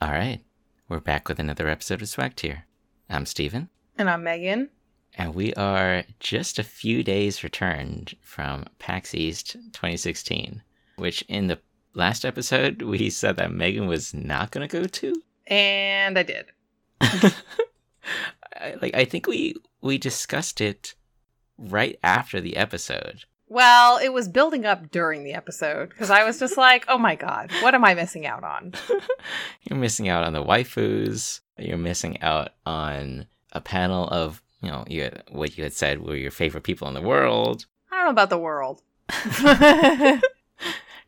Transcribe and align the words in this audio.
All 0.00 0.10
right, 0.10 0.40
we're 0.88 1.00
back 1.00 1.28
with 1.28 1.38
another 1.38 1.68
episode 1.68 2.02
of 2.02 2.08
Swag 2.08 2.36
Tier. 2.36 2.64
I'm 3.08 3.26
Steven, 3.26 3.68
And 3.96 4.10
I'm 4.10 4.22
Megan. 4.24 4.70
and 5.16 5.34
we 5.34 5.54
are 5.54 6.04
just 6.20 6.58
a 6.58 6.62
few 6.64 7.02
days 7.02 7.42
returned 7.42 8.14
from 8.20 8.66
PAX 8.78 9.14
East 9.14 9.52
2016, 9.72 10.62
which 10.96 11.22
in 11.28 11.46
the 11.46 11.60
last 11.94 12.24
episode 12.24 12.82
we 12.82 13.08
said 13.10 13.36
that 13.36 13.52
Megan 13.52 13.86
was 13.86 14.12
not 14.12 14.50
going 14.50 14.68
to 14.68 14.80
go 14.80 14.86
to. 14.86 15.22
And 15.46 16.18
I 16.18 16.22
did. 16.22 16.46
I- 17.00 17.32
like 18.80 18.94
I 18.94 19.04
think 19.04 19.26
we 19.26 19.54
we 19.82 19.98
discussed 19.98 20.60
it 20.60 20.94
right 21.58 21.98
after 22.02 22.40
the 22.40 22.56
episode. 22.56 23.24
Well, 23.48 23.98
it 23.98 24.12
was 24.12 24.28
building 24.28 24.66
up 24.66 24.90
during 24.90 25.22
the 25.22 25.34
episode 25.34 25.90
because 25.90 26.10
I 26.10 26.24
was 26.24 26.38
just 26.38 26.56
like, 26.66 26.84
oh 26.88 26.98
my 26.98 27.14
God, 27.14 27.50
what 27.60 27.74
am 27.74 27.84
I 27.84 27.94
missing 27.94 28.26
out 28.26 28.44
on? 28.44 28.72
You're 29.62 29.78
missing 29.78 30.08
out 30.08 30.24
on 30.24 30.32
the 30.32 30.42
waifus. 30.42 31.40
You're 31.58 31.78
missing 31.78 32.20
out 32.22 32.50
on 32.64 33.26
a 33.52 33.60
panel 33.60 34.08
of 34.08 34.42
you 34.60 34.70
know 34.70 34.84
you, 34.88 35.10
what 35.30 35.56
you 35.56 35.64
had 35.64 35.72
said 35.72 36.02
were 36.02 36.16
your 36.16 36.30
favorite 36.30 36.64
people 36.64 36.88
in 36.88 36.94
the 36.94 37.00
world. 37.00 37.66
I 37.90 37.96
don't 37.96 38.06
know 38.06 38.10
about 38.10 38.30
the 38.30 38.38
world. 38.38 38.82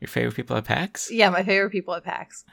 Your 0.01 0.07
favorite 0.07 0.37
people 0.37 0.57
at 0.57 0.65
PAX. 0.65 1.11
yeah, 1.11 1.29
my 1.29 1.43
favorite 1.43 1.70
people 1.70 1.93
at 1.95 2.05
PAX. 2.05 2.45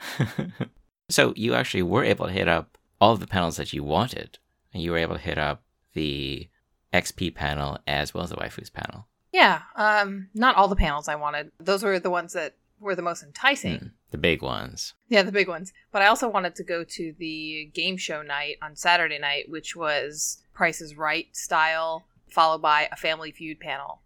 so 1.10 1.32
you 1.36 1.54
actually 1.54 1.84
were 1.84 2.04
able 2.04 2.26
to 2.26 2.32
hit 2.32 2.48
up 2.48 2.80
all 3.00 3.14
of 3.14 3.20
the 3.20 3.28
panels 3.28 3.58
that 3.58 3.72
you 3.72 3.84
wanted, 3.84 4.40
and 4.74 4.82
you 4.82 4.90
were 4.90 4.98
able 4.98 5.16
to 5.16 5.22
hit 5.22 5.38
up 5.38 5.62
the 5.94 6.50
XP 6.92 7.36
panel 7.36 7.78
as 7.86 8.14
well 8.16 8.24
as 8.24 8.32
the 8.32 8.36
waifus 8.36 8.74
panel. 8.74 9.08
Yeah, 9.36 9.64
um, 9.76 10.30
not 10.34 10.56
all 10.56 10.70
the 10.70 10.78
panels 10.78 11.10
I 11.10 11.16
wanted. 11.16 11.52
Those 11.60 11.84
were 11.84 12.00
the 12.00 12.10
ones 12.10 12.32
that 12.32 12.56
were 12.80 12.96
the 12.96 13.02
most 13.02 13.22
enticing. 13.22 13.74
Mm, 13.74 13.92
the 14.12 14.18
big 14.18 14.42
ones. 14.42 14.94
Yeah, 15.10 15.24
the 15.24 15.32
big 15.34 15.50
ones. 15.50 15.74
But 15.92 16.02
I 16.02 16.08
also 16.08 16.30
wanted 16.30 16.56
to 16.56 16.64
go 16.64 16.86
to 16.86 17.14
the 17.20 17.70
game 17.74 17.98
show 17.98 18.22
night 18.22 18.56
on 18.62 18.78
Saturday 18.78 19.20
night, 19.20 19.50
which 19.50 19.76
was 19.76 20.42
Price 20.54 20.80
is 20.80 20.96
Right 20.96 21.28
style, 21.36 22.06
followed 22.30 22.62
by 22.62 22.88
a 22.94 22.96
Family 22.96 23.34
Feud 23.34 23.60
panel. 23.60 24.00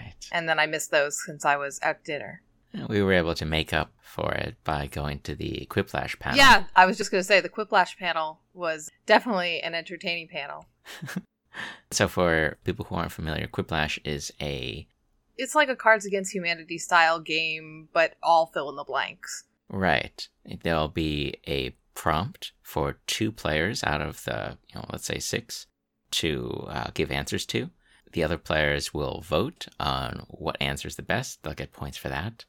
Right. 0.00 0.14
And 0.30 0.48
then 0.48 0.60
I 0.60 0.66
missed 0.66 0.92
those 0.92 1.20
since 1.26 1.44
I 1.44 1.56
was 1.56 1.80
at 1.82 2.04
dinner. 2.04 2.42
We 2.88 3.02
were 3.02 3.12
able 3.12 3.34
to 3.34 3.44
make 3.44 3.72
up 3.72 3.90
for 4.02 4.34
it 4.34 4.54
by 4.62 4.86
going 4.86 5.18
to 5.22 5.34
the 5.34 5.66
Quiplash 5.68 6.16
panel. 6.20 6.38
Yeah, 6.38 6.66
I 6.76 6.86
was 6.86 6.96
just 6.96 7.10
going 7.10 7.22
to 7.22 7.26
say 7.26 7.40
the 7.40 7.48
Quiplash 7.48 7.96
panel 7.96 8.38
was 8.52 8.88
definitely 9.04 9.60
an 9.62 9.74
entertaining 9.74 10.28
panel. 10.28 10.66
So 11.90 12.08
for 12.08 12.56
people 12.64 12.86
who 12.86 12.96
aren't 12.96 13.12
familiar, 13.12 13.46
Quiplash 13.46 14.00
is 14.04 14.32
a 14.40 14.88
It's 15.36 15.54
like 15.54 15.68
a 15.68 15.76
Cards 15.76 16.04
Against 16.04 16.34
Humanity 16.34 16.76
style 16.76 17.20
game, 17.20 17.88
but 17.92 18.16
all 18.20 18.46
fill 18.46 18.68
in 18.70 18.76
the 18.76 18.84
blanks. 18.84 19.44
right. 19.68 20.28
There'll 20.62 20.88
be 20.88 21.36
a 21.46 21.76
prompt 21.94 22.52
for 22.62 22.98
two 23.06 23.30
players 23.30 23.84
out 23.84 24.00
of 24.00 24.24
the 24.24 24.58
you 24.68 24.74
know 24.74 24.86
let's 24.90 25.06
say 25.06 25.20
six 25.20 25.66
to 26.10 26.66
uh, 26.68 26.90
give 26.94 27.10
answers 27.10 27.46
to. 27.46 27.70
The 28.12 28.22
other 28.22 28.38
players 28.38 28.94
will 28.94 29.20
vote 29.22 29.66
on 29.80 30.26
what 30.28 30.56
answers 30.60 30.96
the 30.96 31.02
best. 31.02 31.42
They'll 31.42 31.54
get 31.54 31.72
points 31.72 31.98
for 31.98 32.08
that. 32.08 32.44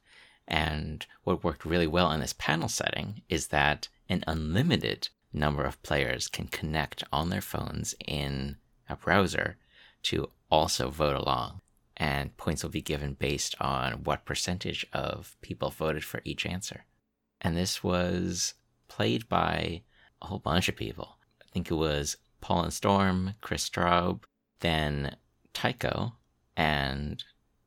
And 0.46 1.04
what 1.24 1.42
worked 1.42 1.64
really 1.64 1.88
well 1.88 2.12
in 2.12 2.20
this 2.20 2.34
panel 2.38 2.68
setting 2.68 3.22
is 3.28 3.48
that 3.48 3.88
an 4.08 4.22
unlimited 4.28 5.08
number 5.32 5.64
of 5.64 5.82
players 5.82 6.28
can 6.28 6.46
connect 6.46 7.02
on 7.12 7.30
their 7.30 7.40
phones 7.40 7.96
in 8.06 8.56
a 8.88 8.96
browser 8.96 9.56
to 10.04 10.30
also 10.50 10.90
vote 10.90 11.16
along. 11.16 11.60
And 11.96 12.36
points 12.36 12.62
will 12.62 12.70
be 12.70 12.82
given 12.82 13.14
based 13.14 13.54
on 13.60 14.04
what 14.04 14.26
percentage 14.26 14.86
of 14.92 15.36
people 15.40 15.70
voted 15.70 16.04
for 16.04 16.20
each 16.24 16.44
answer. 16.44 16.84
And 17.40 17.56
this 17.56 17.82
was 17.82 18.54
played 18.88 19.28
by 19.28 19.82
a 20.20 20.26
whole 20.26 20.38
bunch 20.38 20.68
of 20.68 20.76
people. 20.76 21.16
I 21.40 21.46
think 21.52 21.70
it 21.70 21.74
was 21.74 22.18
Paul 22.40 22.64
and 22.64 22.72
Storm, 22.72 23.34
Chris 23.40 23.68
Straub, 23.68 24.24
then 24.60 25.16
Tycho, 25.54 26.12
and 26.56 27.24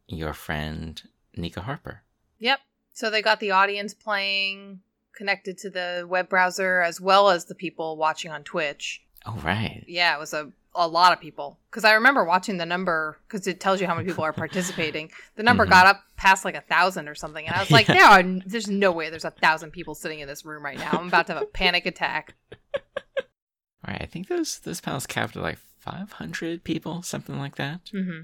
your 0.08 0.34
friend 0.34 1.02
Nika 1.36 1.62
Harper. 1.62 2.04
Yep. 2.40 2.60
So 2.94 3.10
they 3.10 3.22
got 3.22 3.40
the 3.40 3.52
audience 3.52 3.94
playing 3.94 4.82
connected 5.16 5.58
to 5.60 5.70
the 5.70 6.06
web 6.08 6.30
browser 6.30 6.82
as 6.82 7.02
well 7.02 7.30
as 7.30 7.46
the 7.46 7.56
people 7.56 7.98
watching 7.98 8.32
on 8.32 8.44
Twitch. 8.44 9.04
Oh, 9.26 9.38
right. 9.44 9.84
Yeah, 9.88 10.16
it 10.16 10.20
was 10.20 10.34
a 10.34 10.52
a 10.80 10.88
lot 10.88 11.14
of 11.14 11.20
people 11.20 11.60
because 11.70 11.84
I 11.84 11.94
remember 11.94 12.24
watching 12.24 12.58
the 12.58 12.66
number 12.66 13.18
because 13.28 13.46
it 13.48 13.60
tells 13.60 13.80
you 13.82 13.88
how 13.88 13.96
many 13.96 14.08
people 14.08 14.24
are 14.24 14.34
participating. 14.34 15.12
The 15.36 15.44
number 15.44 15.66
Mhm. 15.66 15.70
got 15.70 15.88
up 15.88 16.02
past 16.16 16.46
like 16.46 16.56
a 16.56 16.62
thousand 16.62 17.08
or 17.08 17.16
something, 17.16 17.46
and 17.46 17.56
I 17.56 17.60
was 17.60 17.70
like, 17.72 17.88
Yeah. 17.88 17.94
"There 17.96 18.06
are 18.08 18.20
n- 18.20 18.44
there's 18.46 18.68
no 18.70 18.92
way 18.92 19.10
there's 19.10 19.26
a 19.26 19.32
thousand 19.32 19.72
people 19.72 19.94
sitting 19.96 20.20
in 20.20 20.28
this 20.28 20.46
room 20.46 20.64
right 20.64 20.78
now. 20.78 20.92
I'm 20.94 21.08
about 21.08 21.28
to 21.28 21.34
have 21.34 21.42
a 21.42 21.46
panic 21.46 21.86
attack." 21.86 22.34
All 23.86 23.94
right. 23.94 24.02
I 24.02 24.06
think 24.06 24.28
those 24.28 24.60
those 24.60 24.82
panels 24.82 25.08
capped 25.08 25.36
at 25.36 25.44
like 25.44 25.60
500 25.80 26.64
people, 26.64 27.02
something 27.04 27.38
like 27.40 27.56
that. 27.56 27.82
hmm 27.92 28.22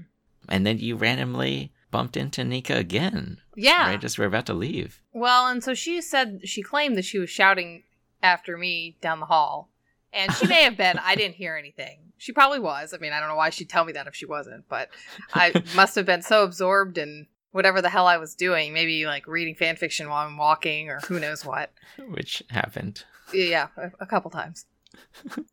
And 0.48 0.66
then 0.66 0.78
you 0.78 0.96
randomly 0.96 1.72
bumped 1.90 2.16
into 2.16 2.44
Nika 2.44 2.74
again, 2.76 3.40
Yeah. 3.54 3.88
right? 3.88 4.04
as 4.04 4.18
we're 4.18 4.26
about 4.26 4.46
to 4.46 4.54
leave. 4.54 5.00
Well, 5.12 5.46
and 5.46 5.62
so 5.64 5.72
she 5.74 6.00
said 6.02 6.40
she 6.44 6.62
claimed 6.62 6.96
that 6.96 7.04
she 7.04 7.18
was 7.18 7.30
shouting 7.30 7.84
after 8.22 8.56
me 8.58 8.96
down 9.00 9.20
the 9.20 9.26
hall. 9.26 9.70
And 10.12 10.32
she 10.32 10.46
may 10.46 10.62
have 10.62 10.76
been. 10.76 10.98
I 10.98 11.14
didn't 11.14 11.34
hear 11.34 11.56
anything. 11.56 11.98
She 12.18 12.32
probably 12.32 12.58
was. 12.60 12.94
I 12.94 12.98
mean, 12.98 13.12
I 13.12 13.20
don't 13.20 13.28
know 13.28 13.36
why 13.36 13.50
she'd 13.50 13.68
tell 13.68 13.84
me 13.84 13.92
that 13.92 14.06
if 14.06 14.14
she 14.14 14.24
wasn't, 14.26 14.68
but 14.68 14.88
I 15.34 15.62
must 15.76 15.94
have 15.96 16.06
been 16.06 16.22
so 16.22 16.42
absorbed 16.44 16.96
in 16.96 17.26
whatever 17.52 17.82
the 17.82 17.90
hell 17.90 18.06
I 18.06 18.16
was 18.16 18.34
doing, 18.34 18.72
maybe 18.72 19.06
like 19.06 19.26
reading 19.26 19.54
fan 19.54 19.76
fiction 19.76 20.08
while 20.08 20.26
I'm 20.26 20.36
walking 20.38 20.88
or 20.88 21.00
who 21.00 21.20
knows 21.20 21.44
what. 21.44 21.72
Which 22.10 22.42
happened. 22.50 23.04
Yeah, 23.34 23.68
a, 23.76 23.90
a 24.00 24.06
couple 24.06 24.30
times. 24.30 24.66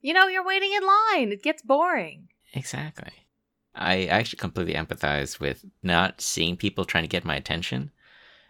you 0.01 0.13
know, 0.13 0.27
you're 0.27 0.45
waiting 0.45 0.71
in 0.73 0.83
line. 0.85 1.31
It 1.31 1.43
gets 1.43 1.61
boring. 1.61 2.29
Exactly. 2.53 3.11
I 3.75 4.05
actually 4.05 4.37
completely 4.37 4.75
empathize 4.75 5.39
with 5.39 5.65
not 5.81 6.21
seeing 6.21 6.55
people 6.55 6.85
trying 6.85 7.03
to 7.03 7.09
get 7.09 7.25
my 7.25 7.35
attention. 7.35 7.91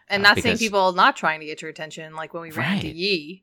And 0.10 0.24
Uh, 0.26 0.30
not 0.30 0.40
seeing 0.44 0.58
people 0.58 0.92
not 0.92 1.16
trying 1.16 1.40
to 1.40 1.46
get 1.46 1.62
your 1.62 1.72
attention, 1.72 2.14
like 2.14 2.34
when 2.34 2.44
we 2.44 2.52
ran 2.52 2.86
into 2.86 3.42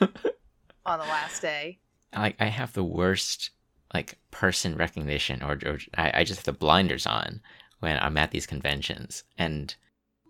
Right. 0.00 0.10
On 0.88 0.98
the 0.98 1.04
last 1.04 1.42
day. 1.42 1.78
like 2.16 2.36
I 2.40 2.46
have 2.46 2.72
the 2.72 2.84
worst 2.84 3.50
like 3.94 4.18
person 4.30 4.76
recognition 4.76 5.42
or, 5.42 5.58
or 5.64 5.78
I, 5.96 6.10
I 6.20 6.24
just 6.24 6.38
have 6.40 6.44
the 6.44 6.52
blinders 6.58 7.06
on 7.06 7.40
when 7.80 7.98
I'm 7.98 8.16
at 8.18 8.30
these 8.32 8.46
conventions 8.46 9.24
and 9.38 9.74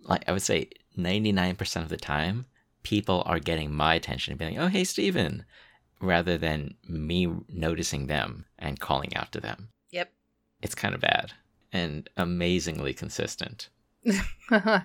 like 0.02 0.24
I 0.28 0.32
would 0.32 0.42
say 0.42 0.70
99% 0.96 1.82
of 1.82 1.88
the 1.88 1.96
time 1.96 2.46
people 2.82 3.22
are 3.26 3.38
getting 3.38 3.72
my 3.72 3.94
attention 3.94 4.32
and 4.32 4.38
being 4.38 4.56
like 4.56 4.64
oh 4.64 4.69
hey 4.69 4.84
Steven 4.84 5.44
rather 6.00 6.38
than 6.38 6.75
me 6.88 7.28
noticing 7.48 8.06
them 8.06 8.44
and 8.58 8.78
calling 8.80 9.14
out 9.16 9.32
to 9.32 9.40
them 9.40 9.69
Yep. 9.90 10.12
it's 10.62 10.75
kind 10.75 10.94
of 10.94 11.00
bad 11.00 11.32
and 11.72 12.08
amazingly 12.16 12.94
consistent 12.94 13.69
well, 14.50 14.84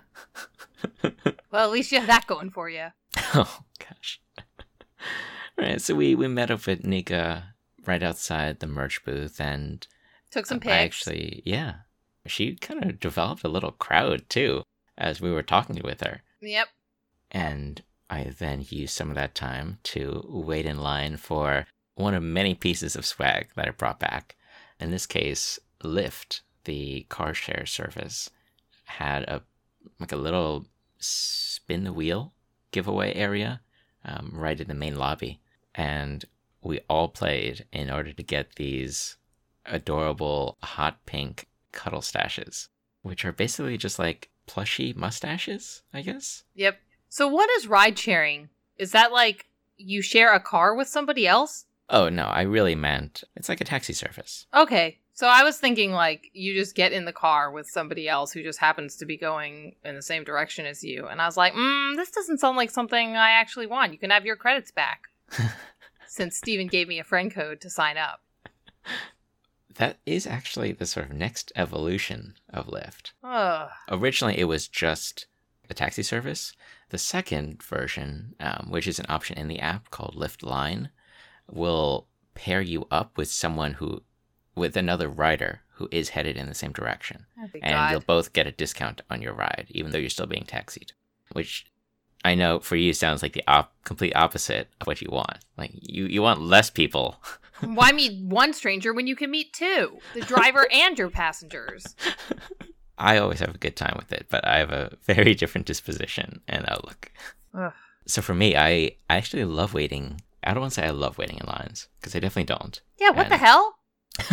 at 1.54 1.72
least 1.72 1.92
you 1.92 2.00
have 2.00 2.08
that 2.08 2.28
going 2.28 2.50
for 2.50 2.70
you. 2.70 2.88
oh 3.36 3.60
gosh 3.80 4.20
right 5.58 5.82
so 5.82 5.96
we 5.96 6.16
we 6.16 6.28
met 6.28 6.52
up 6.52 6.66
with 6.66 6.86
Nika 6.86 7.54
right 7.86 8.04
outside 8.04 8.60
the 8.60 8.68
merch 8.68 9.04
booth 9.04 9.40
and 9.40 9.88
Took 10.34 10.48
some 10.48 10.60
pics. 10.60 10.74
I 10.74 10.78
actually, 10.78 11.44
yeah. 11.46 11.74
She 12.26 12.56
kind 12.56 12.84
of 12.84 13.00
developed 13.00 13.44
a 13.44 13.50
little 13.50 13.72
crowd 13.72 14.28
too 14.30 14.64
as 14.98 15.22
we 15.22 15.32
were 15.32 15.44
talking 15.44 15.80
with 15.84 16.02
her. 16.02 16.24
Yep. 16.42 16.70
And 17.30 17.84
I 18.10 18.34
then 18.40 18.66
used 18.68 18.96
some 18.96 19.10
of 19.10 19.16
that 19.16 19.36
time 19.36 19.78
to 19.84 20.26
wait 20.28 20.66
in 20.66 20.80
line 20.80 21.18
for 21.18 21.68
one 21.94 22.16
of 22.16 22.24
many 22.24 22.56
pieces 22.56 22.96
of 22.96 23.06
swag 23.06 23.50
that 23.56 23.68
I 23.68 23.72
brought 23.72 24.00
back. 24.00 24.36
In 24.80 24.90
this 24.90 25.06
case, 25.06 25.60
Lyft, 25.84 26.42
the 26.64 27.06
car 27.10 27.36
share 27.36 27.68
service, 27.68 28.32
had 28.86 29.24
a 29.26 29.44
like 30.00 30.12
a 30.12 30.18
little 30.18 30.66
spin 30.98 31.84
the 31.84 31.94
wheel 31.94 32.34
giveaway 32.72 33.14
area 33.14 33.62
um, 34.04 34.32
right 34.34 34.60
in 34.60 34.68
the 34.68 34.74
main 34.74 34.96
lobby, 34.96 35.40
and 35.76 36.26
we 36.62 36.80
all 36.90 37.10
played 37.10 37.66
in 37.72 37.90
order 37.90 38.14
to 38.14 38.24
get 38.24 38.56
these 38.56 39.18
adorable 39.66 40.58
hot 40.62 41.06
pink 41.06 41.48
cuddle 41.72 42.02
stashes, 42.02 42.70
which 43.02 43.26
are 43.26 43.32
basically 43.32 43.78
just 43.78 44.00
like 44.00 44.30
plushy 44.46 44.94
mustaches, 44.94 45.84
I 45.94 46.02
guess. 46.02 46.44
Yep. 46.56 46.80
So, 47.10 47.28
what 47.28 47.50
is 47.52 47.68
ride 47.68 47.98
sharing? 47.98 48.50
Is 48.78 48.92
that 48.92 49.12
like 49.12 49.48
you 49.78 50.02
share 50.02 50.34
a 50.34 50.40
car 50.40 50.76
with 50.76 50.88
somebody 50.88 51.28
else? 51.28 51.66
Oh 51.90 52.10
no, 52.10 52.26
I 52.26 52.42
really 52.44 52.76
meant 52.76 53.24
it's 53.36 53.50
like 53.50 53.62
a 53.62 53.66
taxi 53.66 53.94
service. 53.94 54.48
Okay. 54.54 55.00
So, 55.16 55.28
I 55.28 55.44
was 55.44 55.58
thinking 55.58 55.92
like 55.92 56.30
you 56.34 56.56
just 56.56 56.76
get 56.76 56.92
in 56.92 57.06
the 57.06 57.14
car 57.14 57.52
with 57.52 57.68
somebody 57.68 58.10
else 58.10 58.32
who 58.32 58.42
just 58.42 58.60
happens 58.60 58.96
to 58.98 59.06
be 59.06 59.18
going 59.18 59.76
in 59.84 59.96
the 59.96 60.02
same 60.02 60.24
direction 60.24 60.66
as 60.66 60.84
you. 60.84 61.08
And 61.08 61.22
I 61.22 61.26
was 61.26 61.38
like, 61.38 61.54
mm, 61.54 61.96
this 61.96 62.12
doesn't 62.12 62.40
sound 62.40 62.58
like 62.58 62.72
something 62.72 63.16
I 63.16 63.32
actually 63.32 63.68
want. 63.68 63.92
You 63.92 64.00
can 64.00 64.10
have 64.10 64.26
your 64.26 64.36
credits 64.36 64.72
back. 64.72 65.10
Since 66.08 66.38
Steven 66.38 66.68
gave 66.68 66.88
me 66.88 67.00
a 67.00 67.04
friend 67.04 67.34
code 67.34 67.62
to 67.62 67.70
sign 67.70 67.98
up. 67.98 68.22
That 69.76 69.98
is 70.06 70.28
actually 70.28 70.72
the 70.72 70.86
sort 70.86 71.08
of 71.08 71.14
next 71.16 71.52
evolution 71.56 72.36
of 72.50 72.68
Lyft. 72.68 73.12
Ugh. 73.24 73.70
Originally, 73.90 74.38
it 74.38 74.44
was 74.44 74.68
just 74.68 75.26
a 75.70 75.74
taxi 75.74 76.04
service. 76.04 76.54
The 76.90 76.98
second 77.00 77.64
version, 77.64 78.36
um, 78.40 78.68
which 78.70 78.88
is 78.88 79.00
an 79.00 79.08
option 79.10 79.38
in 79.38 79.48
the 79.48 79.60
app 79.60 79.90
called 79.90 80.16
Lyft 80.16 80.44
Line, 80.44 80.90
will 81.52 82.08
pair 82.36 82.62
you 82.62 82.88
up 82.92 83.18
with 83.18 83.30
someone 83.30 83.74
who, 83.74 84.04
with 84.56 84.78
another 84.78 85.08
rider 85.08 85.62
who 85.76 85.90
is 85.92 86.10
headed 86.10 86.38
in 86.38 86.48
the 86.48 86.54
same 86.54 86.72
direction. 86.72 87.26
Oh, 87.40 87.50
and 87.62 87.74
God. 87.74 87.92
you'll 87.92 88.02
both 88.02 88.34
get 88.34 88.46
a 88.46 88.52
discount 88.52 89.02
on 89.10 89.22
your 89.22 89.34
ride, 89.34 89.68
even 89.70 89.92
though 89.92 89.98
you're 89.98 90.10
still 90.10 90.28
being 90.28 90.46
taxied. 90.46 90.92
Which 91.32 91.66
I 92.24 92.36
know 92.36 92.60
for 92.60 92.76
you 92.76 92.94
sounds 92.94 93.22
like 93.22 93.34
the 93.34 93.44
op- 93.48 93.74
complete 93.84 94.16
opposite 94.16 94.70
of 94.80 94.88
what 94.88 95.02
you 95.02 95.10
want. 95.12 95.40
Like 95.58 95.72
you, 95.74 96.06
you 96.06 96.22
want 96.22 96.42
less 96.42 96.70
people. 96.70 97.22
Why 97.62 97.92
meet 97.92 98.24
one 98.24 98.54
stranger 98.54 98.94
when 98.94 99.08
you 99.08 99.16
can 99.16 99.32
meet 99.32 99.54
two? 99.54 100.00
The 100.14 100.22
driver 100.22 100.68
and 100.72 100.98
your 100.98 101.10
passengers. 101.10 101.96
I 102.98 103.18
always 103.18 103.40
have 103.40 103.56
a 103.56 103.60
good 103.60 103.76
time 103.76 103.96
with 103.98 104.12
it, 104.12 104.28
but 104.30 104.46
I 104.48 104.58
have 104.58 104.72
a 104.72 104.96
very 105.04 105.34
different 105.36 105.68
disposition 105.68 106.42
and 106.48 106.66
outlook. 106.68 107.12
Ugh. 107.54 107.74
So 108.06 108.22
for 108.22 108.34
me, 108.34 108.56
I, 108.56 108.96
I 109.10 109.18
actually 109.18 109.46
love 109.46 109.74
waiting. 109.74 110.22
I 110.44 110.54
don't 110.54 110.62
want 110.62 110.74
to 110.74 110.82
say 110.82 110.88
I 110.88 110.92
love 110.92 111.18
waiting 111.18 111.38
in 111.38 111.46
lines 111.48 111.88
because 112.00 112.16
I 112.16 112.20
definitely 112.20 112.54
don't. 112.54 112.82
Yeah, 113.00 113.12
what 113.12 113.30
the 113.30 113.38
hell? 113.38 113.76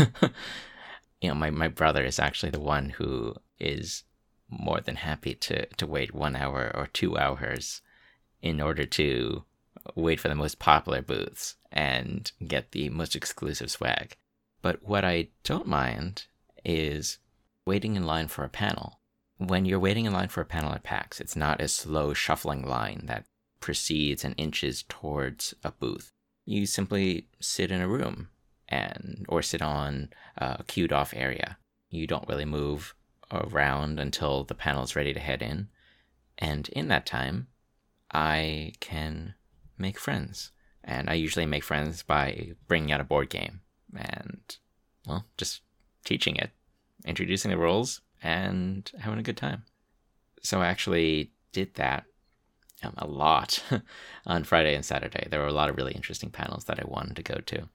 you 1.20 1.28
know, 1.28 1.34
my, 1.34 1.50
my 1.50 1.69
brother 1.69 2.04
is 2.04 2.19
actually 2.19 2.50
the 2.50 2.60
one 2.60 2.90
who 2.90 3.34
is 3.58 4.02
more 4.50 4.81
than 4.81 4.97
happy 4.97 5.35
to, 5.35 5.67
to 5.67 5.87
wait 5.87 6.14
one 6.14 6.37
hour 6.37 6.73
or 6.75 6.88
two 6.88 7.17
hours 7.17 7.81
in 8.43 8.61
order 8.61 8.85
to 8.85 9.44
wait 9.94 10.20
for 10.20 10.29
the 10.29 10.35
most 10.35 10.58
popular 10.58 11.00
booths 11.00 11.56
and 11.73 12.32
get 12.47 12.73
the 12.73 12.88
most 12.91 13.14
exclusive 13.14 13.70
swag. 13.70 14.17
But 14.62 14.82
what 14.82 15.05
I 15.05 15.29
don't 15.44 15.67
mind 15.67 16.26
is 16.64 17.19
waiting 17.64 17.97
in 17.97 18.05
line 18.05 18.29
for 18.29 18.44
a 18.44 18.49
panel. 18.49 19.00
When 19.38 19.64
you're 19.64 19.79
waiting 19.79 20.05
in 20.05 20.12
line 20.12 20.29
for 20.29 20.43
a 20.43 20.47
panel 20.47 20.73
at 20.73 20.82
PAX, 20.82 21.20
it's 21.20 21.37
not 21.37 21.62
a 21.62 21.69
slow 21.69 22.12
shuffling 22.12 22.62
line 22.62 23.05
that 23.06 23.25
proceeds 23.61 24.25
and 24.25 24.35
inches 24.37 24.85
towards 24.88 25.55
a 25.64 25.70
booth. 25.70 26.12
You 26.44 26.67
simply 26.67 27.29
sit 27.41 27.70
in 27.70 27.81
a 27.81 27.88
room 27.88 28.29
and 28.69 29.25
or 29.29 29.43
sit 29.43 29.62
on 29.62 30.11
a 30.37 30.62
queued 30.64 30.93
off 30.93 31.14
area. 31.14 31.58
You 31.88 32.06
don't 32.06 32.29
really 32.29 32.44
move 32.44 32.94
around 33.32 34.00
until 34.00 34.44
the 34.44 34.55
panel 34.55 34.82
is 34.82 34.97
ready 34.97 35.12
to 35.12 35.21
head 35.21 35.43
in. 35.43 35.69
And 36.38 36.69
in 36.71 36.88
that 36.88 37.06
time, 37.06 37.49
I 38.12 38.73
can 38.81 39.35
make 39.79 39.99
friends. 39.99 40.53
And 40.82 41.11
I 41.11 41.15
usually 41.15 41.47
make 41.47 41.65
friends 41.65 42.03
by 42.03 42.53
bringing 42.67 42.93
out 42.93 43.00
a 43.00 43.05
board 43.05 43.29
game 43.31 43.61
and, 43.94 44.56
well, 45.06 45.27
just 45.37 45.61
teaching 46.05 46.37
it, 46.37 46.50
introducing 47.05 47.50
the 47.50 47.59
rules, 47.59 48.00
and 48.23 48.91
having 48.99 49.19
a 49.19 49.23
good 49.23 49.37
time. 49.37 49.65
So 50.43 50.61
I 50.61 50.67
actually 50.67 51.32
did 51.53 51.75
that 51.75 52.05
um, 52.82 52.94
a 52.97 53.06
lot 53.06 53.62
on 54.27 54.44
Friday 54.44 54.75
and 54.75 54.85
Saturday. 54.85 55.27
There 55.31 55.41
were 55.41 55.47
a 55.47 55.53
lot 55.53 55.69
of 55.69 55.77
really 55.77 55.93
interesting 55.93 56.31
panels 56.31 56.65
that 56.65 56.81
I 56.81 56.87
wanted 56.87 57.17
to 57.17 57.23
go 57.23 57.41
to. 57.47 57.69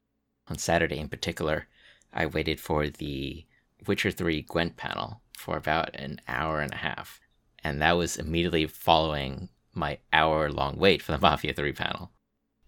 On 0.48 0.58
Saturday, 0.58 0.98
in 0.98 1.10
particular, 1.10 1.68
I 2.14 2.26
waited 2.26 2.60
for 2.60 2.90
the 2.90 3.46
Witcher 3.86 4.12
3 4.12 4.44
Gwent 4.44 4.78
panel 4.78 5.22
for 5.36 5.58
about 5.58 5.96
an 5.96 6.20
hour 6.28 6.62
and 6.62 6.74
a 6.74 6.78
half. 6.78 7.20
And 7.64 7.82
that 7.82 7.94
was 7.94 8.18
immediately 8.18 8.68
following 8.68 9.50
my 9.74 10.00
hour 10.14 10.50
long 10.50 10.78
wait 10.78 11.02
for 11.02 11.12
the 11.12 11.18
Mafia 11.22 11.54
3 11.54 11.74
panel. 11.74 12.12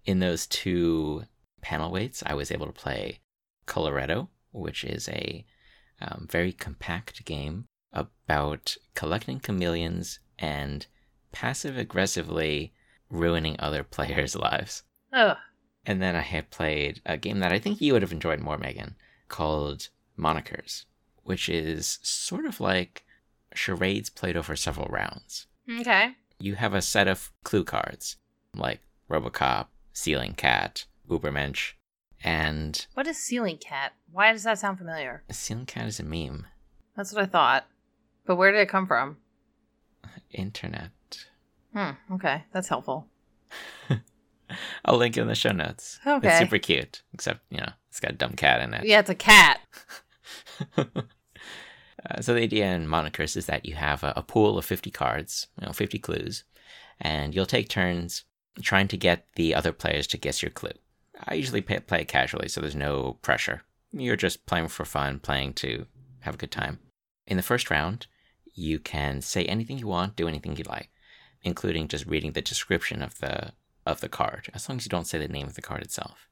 In 0.04 0.20
those 0.20 0.46
two 0.46 1.24
panel 1.60 1.90
waits, 1.90 2.22
I 2.24 2.34
was 2.34 2.50
able 2.50 2.66
to 2.66 2.72
play 2.72 3.20
Coloretto, 3.66 4.28
which 4.52 4.84
is 4.84 5.08
a 5.08 5.44
um, 6.00 6.26
very 6.30 6.52
compact 6.52 7.24
game 7.24 7.66
about 7.92 8.76
collecting 8.94 9.40
chameleons 9.40 10.20
and 10.38 10.86
passive 11.32 11.76
aggressively 11.76 12.72
ruining 13.10 13.56
other 13.58 13.82
players' 13.96 14.36
lives. 14.36 14.82
Ugh. 15.12 15.36
And 15.84 16.02
then 16.02 16.16
I 16.16 16.20
had 16.20 16.50
played 16.50 17.00
a 17.06 17.16
game 17.16 17.38
that 17.38 17.52
I 17.52 17.58
think 17.58 17.80
you 17.80 17.92
would 17.92 18.02
have 18.02 18.12
enjoyed 18.12 18.40
more, 18.40 18.58
Megan, 18.58 18.96
called 19.28 19.88
Monikers, 20.18 20.84
which 21.28 21.50
is 21.50 21.98
sort 22.00 22.46
of 22.46 22.58
like 22.58 23.04
charades 23.52 24.08
played 24.08 24.34
over 24.34 24.56
several 24.56 24.86
rounds. 24.88 25.46
Okay. 25.80 26.12
You 26.38 26.54
have 26.54 26.72
a 26.72 26.80
set 26.80 27.06
of 27.06 27.30
clue 27.44 27.64
cards, 27.64 28.16
like 28.56 28.80
Robocop, 29.10 29.66
Ceiling 29.92 30.32
Cat, 30.32 30.86
Ubermensch, 31.06 31.72
and 32.24 32.86
What 32.94 33.06
is 33.06 33.18
ceiling 33.18 33.58
cat? 33.58 33.92
Why 34.10 34.32
does 34.32 34.44
that 34.44 34.58
sound 34.58 34.78
familiar? 34.78 35.22
Ceiling 35.30 35.66
Cat 35.66 35.86
is 35.86 36.00
a 36.00 36.02
meme. 36.02 36.46
That's 36.96 37.12
what 37.12 37.24
I 37.24 37.26
thought. 37.26 37.66
But 38.24 38.36
where 38.36 38.50
did 38.50 38.62
it 38.62 38.70
come 38.70 38.86
from? 38.86 39.18
Internet. 40.30 40.92
Hmm. 41.74 41.90
Okay, 42.14 42.44
that's 42.52 42.68
helpful. 42.68 43.06
I'll 44.86 44.96
link 44.96 45.18
it 45.18 45.20
in 45.20 45.28
the 45.28 45.34
show 45.34 45.52
notes. 45.52 46.00
Okay. 46.06 46.26
It's 46.26 46.38
super 46.38 46.56
cute, 46.56 47.02
except, 47.12 47.40
you 47.50 47.58
know, 47.58 47.72
it's 47.90 48.00
got 48.00 48.12
a 48.12 48.14
dumb 48.14 48.32
cat 48.32 48.62
in 48.62 48.72
it. 48.72 48.86
Yeah, 48.86 49.00
it's 49.00 49.10
a 49.10 49.14
cat. 49.14 49.60
Uh, 52.06 52.20
so 52.20 52.34
the 52.34 52.42
idea 52.42 52.72
in 52.72 52.86
Monikers 52.86 53.36
is 53.36 53.46
that 53.46 53.66
you 53.66 53.74
have 53.74 54.02
a, 54.04 54.12
a 54.16 54.22
pool 54.22 54.58
of 54.58 54.64
50 54.64 54.90
cards, 54.90 55.48
you 55.60 55.66
know, 55.66 55.72
50 55.72 55.98
clues, 55.98 56.44
and 57.00 57.34
you'll 57.34 57.46
take 57.46 57.68
turns 57.68 58.24
trying 58.62 58.88
to 58.88 58.96
get 58.96 59.26
the 59.36 59.54
other 59.54 59.72
players 59.72 60.06
to 60.08 60.18
guess 60.18 60.42
your 60.42 60.50
clue. 60.50 60.72
I 61.26 61.34
usually 61.34 61.60
play, 61.60 61.80
play 61.80 62.02
it 62.02 62.08
casually, 62.08 62.48
so 62.48 62.60
there's 62.60 62.74
no 62.74 63.14
pressure. 63.22 63.62
You're 63.92 64.16
just 64.16 64.46
playing 64.46 64.68
for 64.68 64.84
fun, 64.84 65.18
playing 65.18 65.54
to 65.54 65.86
have 66.20 66.34
a 66.34 66.38
good 66.38 66.50
time. 66.50 66.78
In 67.26 67.36
the 67.36 67.42
first 67.42 67.70
round, 67.70 68.06
you 68.54 68.78
can 68.78 69.20
say 69.20 69.44
anything 69.44 69.78
you 69.78 69.86
want, 69.86 70.16
do 70.16 70.28
anything 70.28 70.56
you 70.56 70.64
like, 70.64 70.90
including 71.42 71.88
just 71.88 72.06
reading 72.06 72.32
the 72.32 72.42
description 72.42 73.02
of 73.02 73.18
the 73.18 73.52
of 73.86 74.00
the 74.02 74.08
card, 74.08 74.50
as 74.52 74.68
long 74.68 74.76
as 74.76 74.84
you 74.84 74.90
don't 74.90 75.06
say 75.06 75.18
the 75.18 75.28
name 75.28 75.46
of 75.46 75.54
the 75.54 75.62
card 75.62 75.82
itself. 75.82 76.28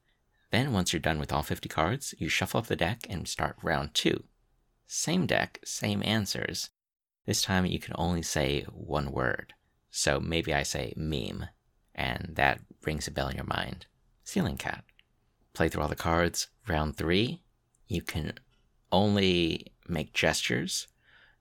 Then, 0.51 0.73
once 0.73 0.93
you're 0.93 0.99
done 0.99 1.17
with 1.17 1.33
all 1.33 1.41
50 1.41 1.67
cards, 1.67 2.13
you 2.19 2.29
shuffle 2.29 2.59
up 2.59 2.67
the 2.67 2.75
deck 2.75 3.07
and 3.09 3.27
start 3.27 3.57
round 3.63 3.95
two. 3.95 4.25
Same 4.87 5.25
deck, 5.25 5.59
same 5.63 6.01
answers. 6.03 6.69
This 7.25 7.41
time 7.41 7.65
you 7.65 7.79
can 7.79 7.93
only 7.97 8.21
say 8.21 8.61
one 8.71 9.11
word. 9.11 9.53
So 9.91 10.19
maybe 10.19 10.53
I 10.53 10.63
say 10.63 10.93
meme, 10.95 11.45
and 11.93 12.31
that 12.35 12.61
rings 12.85 13.07
a 13.07 13.11
bell 13.11 13.27
in 13.27 13.35
your 13.35 13.45
mind. 13.45 13.85
Ceiling 14.23 14.57
cat. 14.57 14.83
Play 15.53 15.69
through 15.69 15.81
all 15.81 15.89
the 15.89 15.95
cards. 15.95 16.47
Round 16.67 16.95
three, 16.95 17.41
you 17.87 18.01
can 18.01 18.33
only 18.91 19.73
make 19.87 20.13
gestures. 20.13 20.87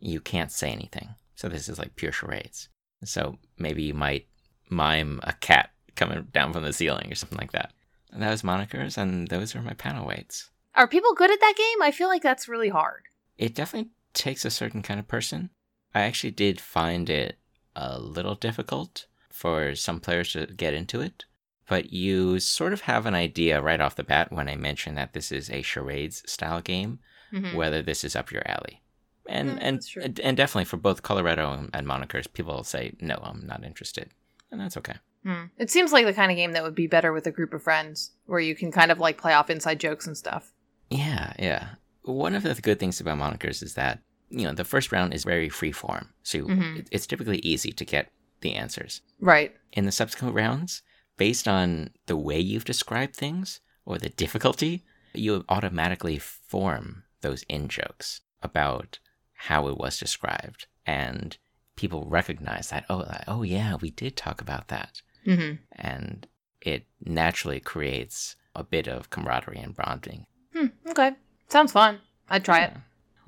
You 0.01 0.21
can't 0.21 0.51
say 0.51 0.71
anything. 0.71 1.15
So 1.37 1.49
this 1.49 1.69
is 1.69 1.79
like 1.79 1.97
pure 1.97 2.13
charades. 2.13 2.69
So 3.05 3.39
maybe 3.59 3.85
you 3.85 3.95
might 3.95 4.27
mime 4.69 5.21
a 5.23 5.35
cat 5.35 5.71
coming 5.95 6.27
down 6.33 6.53
from 6.53 6.65
the 6.65 6.73
ceiling 6.73 7.13
or 7.13 7.15
something 7.15 7.39
like 7.39 7.53
that. 7.53 7.73
And 8.13 8.23
that 8.23 8.31
was 8.31 8.43
monikers, 8.43 8.97
and 8.97 9.29
those 9.29 9.55
are 9.55 9.63
my 9.63 9.75
panel 9.75 10.07
waits. 10.07 10.51
Are 10.75 10.89
people 10.89 11.15
good 11.15 11.31
at 11.31 11.41
that 11.41 11.55
game? 11.57 11.83
I 11.83 11.91
feel 11.91 12.09
like 12.09 12.23
that's 12.23 12.49
really 12.49 12.69
hard. 12.69 13.03
It 13.39 13.55
definitely 13.55 13.91
takes 14.15 14.45
a 14.45 14.51
certain 14.51 14.83
kind 14.83 14.99
of 15.01 15.09
person. 15.09 15.51
I 15.95 16.03
actually 16.03 16.31
did 16.33 16.61
find 16.61 17.09
it 17.11 17.39
a 17.75 17.99
little 17.99 18.35
difficult 18.35 19.07
for 19.31 19.75
some 19.75 20.01
players 20.01 20.33
to 20.33 20.47
get 20.47 20.75
into 20.75 21.01
it, 21.01 21.25
but 21.69 21.93
you 21.93 22.41
sort 22.41 22.73
of 22.73 22.83
have 22.83 23.07
an 23.07 23.15
idea 23.15 23.61
right 23.61 23.81
off 23.81 23.97
the 23.97 24.05
bat 24.05 24.33
when 24.33 24.49
I 24.49 24.57
mention 24.57 24.95
that 24.95 25.13
this 25.13 25.31
is 25.31 25.51
a 25.51 25.63
charades 25.63 26.23
style 26.31 26.61
game, 26.63 27.01
Mhm. 27.33 27.55
whether 27.55 27.83
this 27.83 28.05
is 28.05 28.17
up 28.17 28.31
your 28.31 28.47
alley. 28.49 28.83
And 29.29 29.59
Mm, 29.59 29.83
and 30.05 30.21
and 30.21 30.37
definitely 30.37 30.65
for 30.67 30.77
both 30.77 31.03
Coloretto 31.03 31.59
and, 31.59 31.71
and 31.75 31.87
Monikers, 31.87 32.33
people 32.33 32.55
will 32.55 32.65
say 32.65 32.95
no, 33.01 33.17
I'm 33.23 33.45
not 33.47 33.65
interested, 33.65 34.11
and 34.51 34.61
that's 34.61 34.77
okay. 34.77 34.95
Hmm. 35.25 35.47
It 35.59 35.71
seems 35.71 35.93
like 35.93 36.07
the 36.07 36.15
kind 36.15 36.31
of 36.31 36.37
game 36.37 36.53
that 36.53 36.63
would 36.63 36.77
be 36.77 36.87
better 36.87 37.13
with 37.13 37.27
a 37.27 37.33
group 37.33 37.53
of 37.53 37.63
friends, 37.63 38.13
where 38.27 38.39
you 38.39 38.55
can 38.55 38.71
kind 38.71 38.93
of 38.93 39.01
like 39.01 39.19
play 39.19 39.33
off 39.35 39.51
inside 39.51 39.81
jokes 39.81 40.07
and 40.07 40.17
stuff. 40.17 40.53
Yeah, 40.91 41.33
yeah. 41.39 41.71
One 42.07 42.35
of 42.35 42.45
the 42.45 42.55
good 42.55 42.79
things 42.79 43.01
about 43.01 43.19
monikers 43.19 43.63
is 43.63 43.75
that, 43.75 44.01
you 44.31 44.45
know, 44.45 44.53
the 44.53 44.65
first 44.65 44.93
round 44.93 45.13
is 45.13 45.25
very 45.25 45.49
free 45.49 45.73
form. 45.73 46.11
So 46.23 46.45
Mhm. 46.47 46.87
it's 46.91 47.07
typically 47.07 47.39
easy 47.39 47.73
to 47.73 47.85
get 47.85 48.13
the 48.41 48.55
answers. 48.55 49.03
Right. 49.19 49.57
In 49.73 49.87
the 49.87 49.93
subsequent 49.93 50.35
rounds, 50.35 50.83
based 51.17 51.49
on 51.49 51.91
the 52.07 52.17
way 52.17 52.39
you've 52.39 52.65
described 52.65 53.17
things 53.17 53.61
or 53.85 53.99
the 53.99 54.09
difficulty, 54.09 54.85
you 55.15 55.45
automatically 55.49 56.19
form 56.19 57.05
those 57.23 57.43
in 57.49 57.69
jokes 57.69 58.21
about 58.43 58.99
how 59.33 59.67
it 59.69 59.77
was 59.77 59.99
described. 59.99 60.67
And 60.87 61.37
people 61.75 62.05
recognize 62.09 62.69
that, 62.71 62.85
oh, 62.89 63.05
oh 63.27 63.43
yeah, 63.43 63.75
we 63.77 63.91
did 63.91 64.17
talk 64.17 64.41
about 64.41 64.69
that. 64.69 65.03
hmm 65.25 65.55
And 65.73 66.29
it 66.61 66.87
naturally 67.05 67.59
creates 67.61 68.37
a 68.55 68.63
bit 68.63 68.87
of 68.87 69.11
camaraderie 69.11 69.59
and 69.59 69.75
bonding. 69.75 70.27
Hmm. 70.53 70.67
Okay. 70.89 71.13
Sounds 71.49 71.73
fun. 71.73 72.01
I'd 72.29 72.45
try 72.45 72.65
it. 72.65 72.73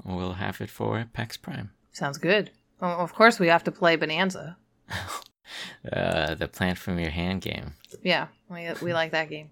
We'll 0.04 0.34
have 0.34 0.60
it 0.60 0.70
for 0.70 1.04
PAX 1.12 1.36
Prime. 1.36 1.70
Sounds 1.92 2.18
good. 2.18 2.50
Well, 2.80 3.00
of 3.00 3.14
course, 3.14 3.38
we 3.38 3.48
have 3.48 3.64
to 3.64 3.72
play 3.72 3.96
Bohnanza. 3.96 4.56
uh, 5.92 6.34
the 6.34 6.48
plant 6.48 6.78
from 6.78 6.98
your 6.98 7.10
hand 7.10 7.42
game. 7.42 7.74
Yeah, 8.02 8.28
we 8.48 8.68
we 8.82 8.92
like 8.92 9.12
that 9.12 9.28
game. 9.28 9.50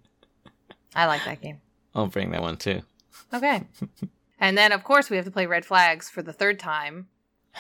I 0.95 1.07
like 1.07 1.25
that 1.25 1.41
game. 1.43 1.61
I'll 1.95 2.07
bring 2.07 2.31
that 2.31 2.43
one 2.43 2.57
too. 2.57 2.83
Okay. 3.33 3.65
and 4.41 4.57
then, 4.57 4.73
of 4.73 4.85
course, 4.85 5.11
we 5.11 5.17
have 5.17 5.25
to 5.27 5.31
play 5.31 5.47
Red 5.47 5.65
Flags 5.65 6.09
for 6.09 6.23
the 6.23 6.33
third 6.33 6.59
time 6.59 7.09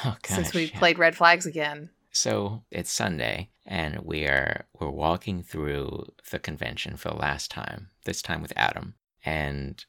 Oh 0.05 0.17
gosh. 0.23 0.37
since 0.37 0.55
we've 0.55 0.73
yeah. 0.73 0.79
played 0.79 0.99
Red 0.99 1.17
Flags 1.17 1.47
again. 1.47 1.91
So 2.13 2.63
it's 2.71 2.91
Sunday, 2.91 3.51
and 3.67 4.01
we 4.01 4.25
are 4.25 4.67
we're 4.79 4.91
walking 4.91 5.43
through 5.43 6.13
the 6.31 6.39
convention 6.39 6.97
for 6.97 7.11
the 7.11 7.17
last 7.17 7.51
time. 7.51 7.89
This 8.05 8.23
time 8.23 8.41
with 8.41 8.53
Adam, 8.57 8.95
and 9.25 9.85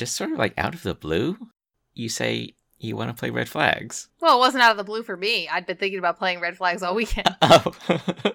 just 0.00 0.16
sort 0.16 0.32
of 0.32 0.38
like 0.38 0.54
out 0.56 0.74
of 0.74 0.82
the 0.82 0.94
blue, 0.94 1.36
you 1.92 2.08
say 2.08 2.54
you 2.78 2.96
want 2.96 3.10
to 3.10 3.14
play 3.14 3.28
Red 3.28 3.50
Flags. 3.50 4.08
Well, 4.20 4.36
it 4.36 4.40
wasn't 4.40 4.64
out 4.64 4.70
of 4.70 4.78
the 4.78 4.84
blue 4.84 5.02
for 5.02 5.16
me. 5.16 5.46
I'd 5.46 5.66
been 5.66 5.76
thinking 5.76 5.98
about 5.98 6.18
playing 6.18 6.40
Red 6.40 6.56
Flags 6.56 6.82
all 6.82 6.94
weekend. 6.94 7.36
Oh. 7.42 7.74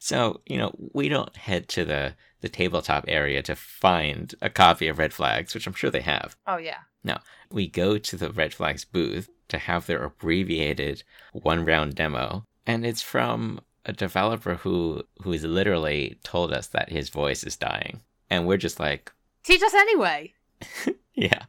so 0.00 0.40
you 0.46 0.58
know 0.58 0.74
we 0.92 1.08
don't 1.08 1.36
head 1.36 1.68
to 1.68 1.84
the 1.84 2.14
the 2.40 2.48
tabletop 2.48 3.04
area 3.06 3.40
to 3.42 3.54
find 3.54 4.34
a 4.42 4.50
copy 4.50 4.88
of 4.88 4.98
Red 4.98 5.14
Flags, 5.14 5.54
which 5.54 5.68
I'm 5.68 5.72
sure 5.72 5.90
they 5.90 6.00
have. 6.00 6.36
Oh 6.46 6.56
yeah. 6.56 6.78
No, 7.04 7.18
we 7.50 7.68
go 7.68 7.96
to 7.96 8.16
the 8.16 8.30
Red 8.30 8.52
Flags 8.52 8.84
booth 8.84 9.30
to 9.48 9.58
have 9.58 9.86
their 9.86 10.02
abbreviated 10.02 11.04
one 11.32 11.64
round 11.64 11.94
demo. 11.94 12.44
And 12.66 12.84
it's 12.84 13.02
from 13.02 13.60
a 13.86 13.92
developer 13.92 14.54
who 14.56 15.04
who 15.22 15.30
has 15.30 15.44
literally 15.44 16.18
told 16.24 16.52
us 16.52 16.66
that 16.68 16.90
his 16.90 17.08
voice 17.08 17.44
is 17.44 17.56
dying. 17.56 18.00
And 18.28 18.48
we're 18.48 18.56
just 18.56 18.80
like, 18.80 19.12
Teach 19.44 19.62
us 19.62 19.74
anyway. 19.74 20.34
yeah. 21.14 21.42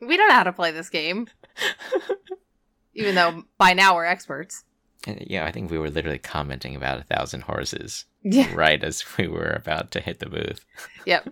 We 0.00 0.16
don't 0.16 0.28
know 0.28 0.34
how 0.34 0.42
to 0.44 0.52
play 0.52 0.70
this 0.72 0.90
game, 0.90 1.26
even 2.94 3.14
though 3.14 3.44
by 3.58 3.72
now 3.72 3.94
we're 3.94 4.04
experts. 4.04 4.64
Yeah, 5.06 5.44
I 5.46 5.52
think 5.52 5.70
we 5.70 5.78
were 5.78 5.90
literally 5.90 6.18
commenting 6.18 6.74
about 6.74 6.98
a 7.00 7.04
thousand 7.04 7.42
horses 7.42 8.06
Yeah. 8.22 8.52
right 8.54 8.82
as 8.82 9.04
we 9.16 9.28
were 9.28 9.50
about 9.50 9.90
to 9.92 10.00
hit 10.00 10.18
the 10.18 10.28
booth. 10.28 10.64
Yep. 11.06 11.28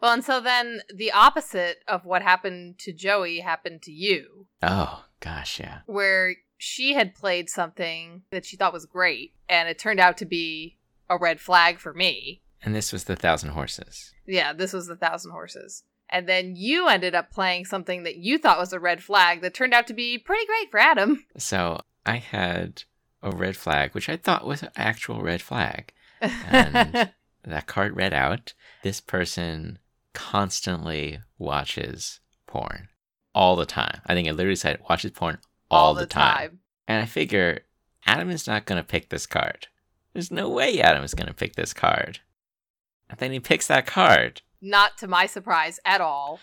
Well, 0.00 0.12
and 0.12 0.24
so 0.24 0.40
then 0.40 0.80
the 0.94 1.10
opposite 1.12 1.78
of 1.88 2.04
what 2.04 2.22
happened 2.22 2.78
to 2.80 2.92
Joey 2.92 3.40
happened 3.40 3.82
to 3.82 3.92
you, 3.92 4.46
Oh, 4.62 5.04
gosh, 5.20 5.58
yeah. 5.58 5.80
where 5.86 6.36
she 6.58 6.92
had 6.94 7.14
played 7.14 7.48
something 7.50 8.22
that 8.30 8.44
she 8.44 8.56
thought 8.56 8.72
was 8.74 8.86
great, 8.86 9.32
and 9.48 9.68
it 9.68 9.78
turned 9.78 9.98
out 10.00 10.18
to 10.18 10.26
be 10.26 10.76
a 11.08 11.16
red 11.18 11.40
flag 11.40 11.78
for 11.78 11.92
me. 11.94 12.42
And 12.66 12.74
this 12.74 12.92
was 12.92 13.04
the 13.04 13.16
thousand 13.16 13.50
horses. 13.50 14.12
Yeah, 14.26 14.52
this 14.52 14.72
was 14.72 14.88
the 14.88 14.96
Thousand 14.96 15.30
Horses. 15.30 15.84
And 16.10 16.28
then 16.28 16.54
you 16.56 16.88
ended 16.88 17.14
up 17.14 17.30
playing 17.30 17.64
something 17.64 18.02
that 18.02 18.16
you 18.16 18.38
thought 18.38 18.58
was 18.58 18.72
a 18.72 18.80
red 18.80 19.02
flag 19.02 19.40
that 19.40 19.54
turned 19.54 19.72
out 19.72 19.86
to 19.86 19.94
be 19.94 20.18
pretty 20.18 20.46
great 20.46 20.70
for 20.70 20.78
Adam. 20.78 21.24
So 21.38 21.80
I 22.04 22.16
had 22.16 22.82
a 23.22 23.30
red 23.30 23.56
flag, 23.56 23.94
which 23.94 24.08
I 24.08 24.16
thought 24.16 24.46
was 24.46 24.62
an 24.62 24.70
actual 24.76 25.22
red 25.22 25.40
flag. 25.40 25.92
And- 26.20 27.12
that 27.46 27.66
card 27.66 27.96
read 27.96 28.12
out 28.12 28.54
this 28.82 29.00
person 29.00 29.78
constantly 30.12 31.20
watches 31.38 32.20
porn 32.46 32.88
all 33.34 33.54
the 33.54 33.66
time 33.66 34.00
i 34.06 34.14
think 34.14 34.26
it 34.26 34.32
literally 34.32 34.56
said 34.56 34.80
watches 34.88 35.12
porn 35.12 35.38
all, 35.70 35.94
the, 35.94 36.06
time. 36.06 36.58
and 36.88 37.00
i 37.02 37.06
figure 37.06 37.60
adam 38.06 38.30
is 38.30 38.46
not 38.46 38.64
going 38.64 38.80
to 38.80 38.86
pick 38.86 39.10
this 39.10 39.26
card 39.26 39.68
there's 40.12 40.30
no 40.30 40.48
way 40.48 40.80
adam 40.80 41.04
is 41.04 41.14
going 41.14 41.28
to 41.28 41.34
pick 41.34 41.54
this 41.54 41.72
card 41.72 42.18
and 43.10 43.18
then 43.18 43.32
he 43.32 43.40
picks 43.40 43.66
that 43.68 43.86
card 43.86 44.42
Not 44.60 44.98
to 44.98 45.06
my 45.08 45.26
surprise 45.26 45.78
at 45.84 46.00
all. 46.00 46.40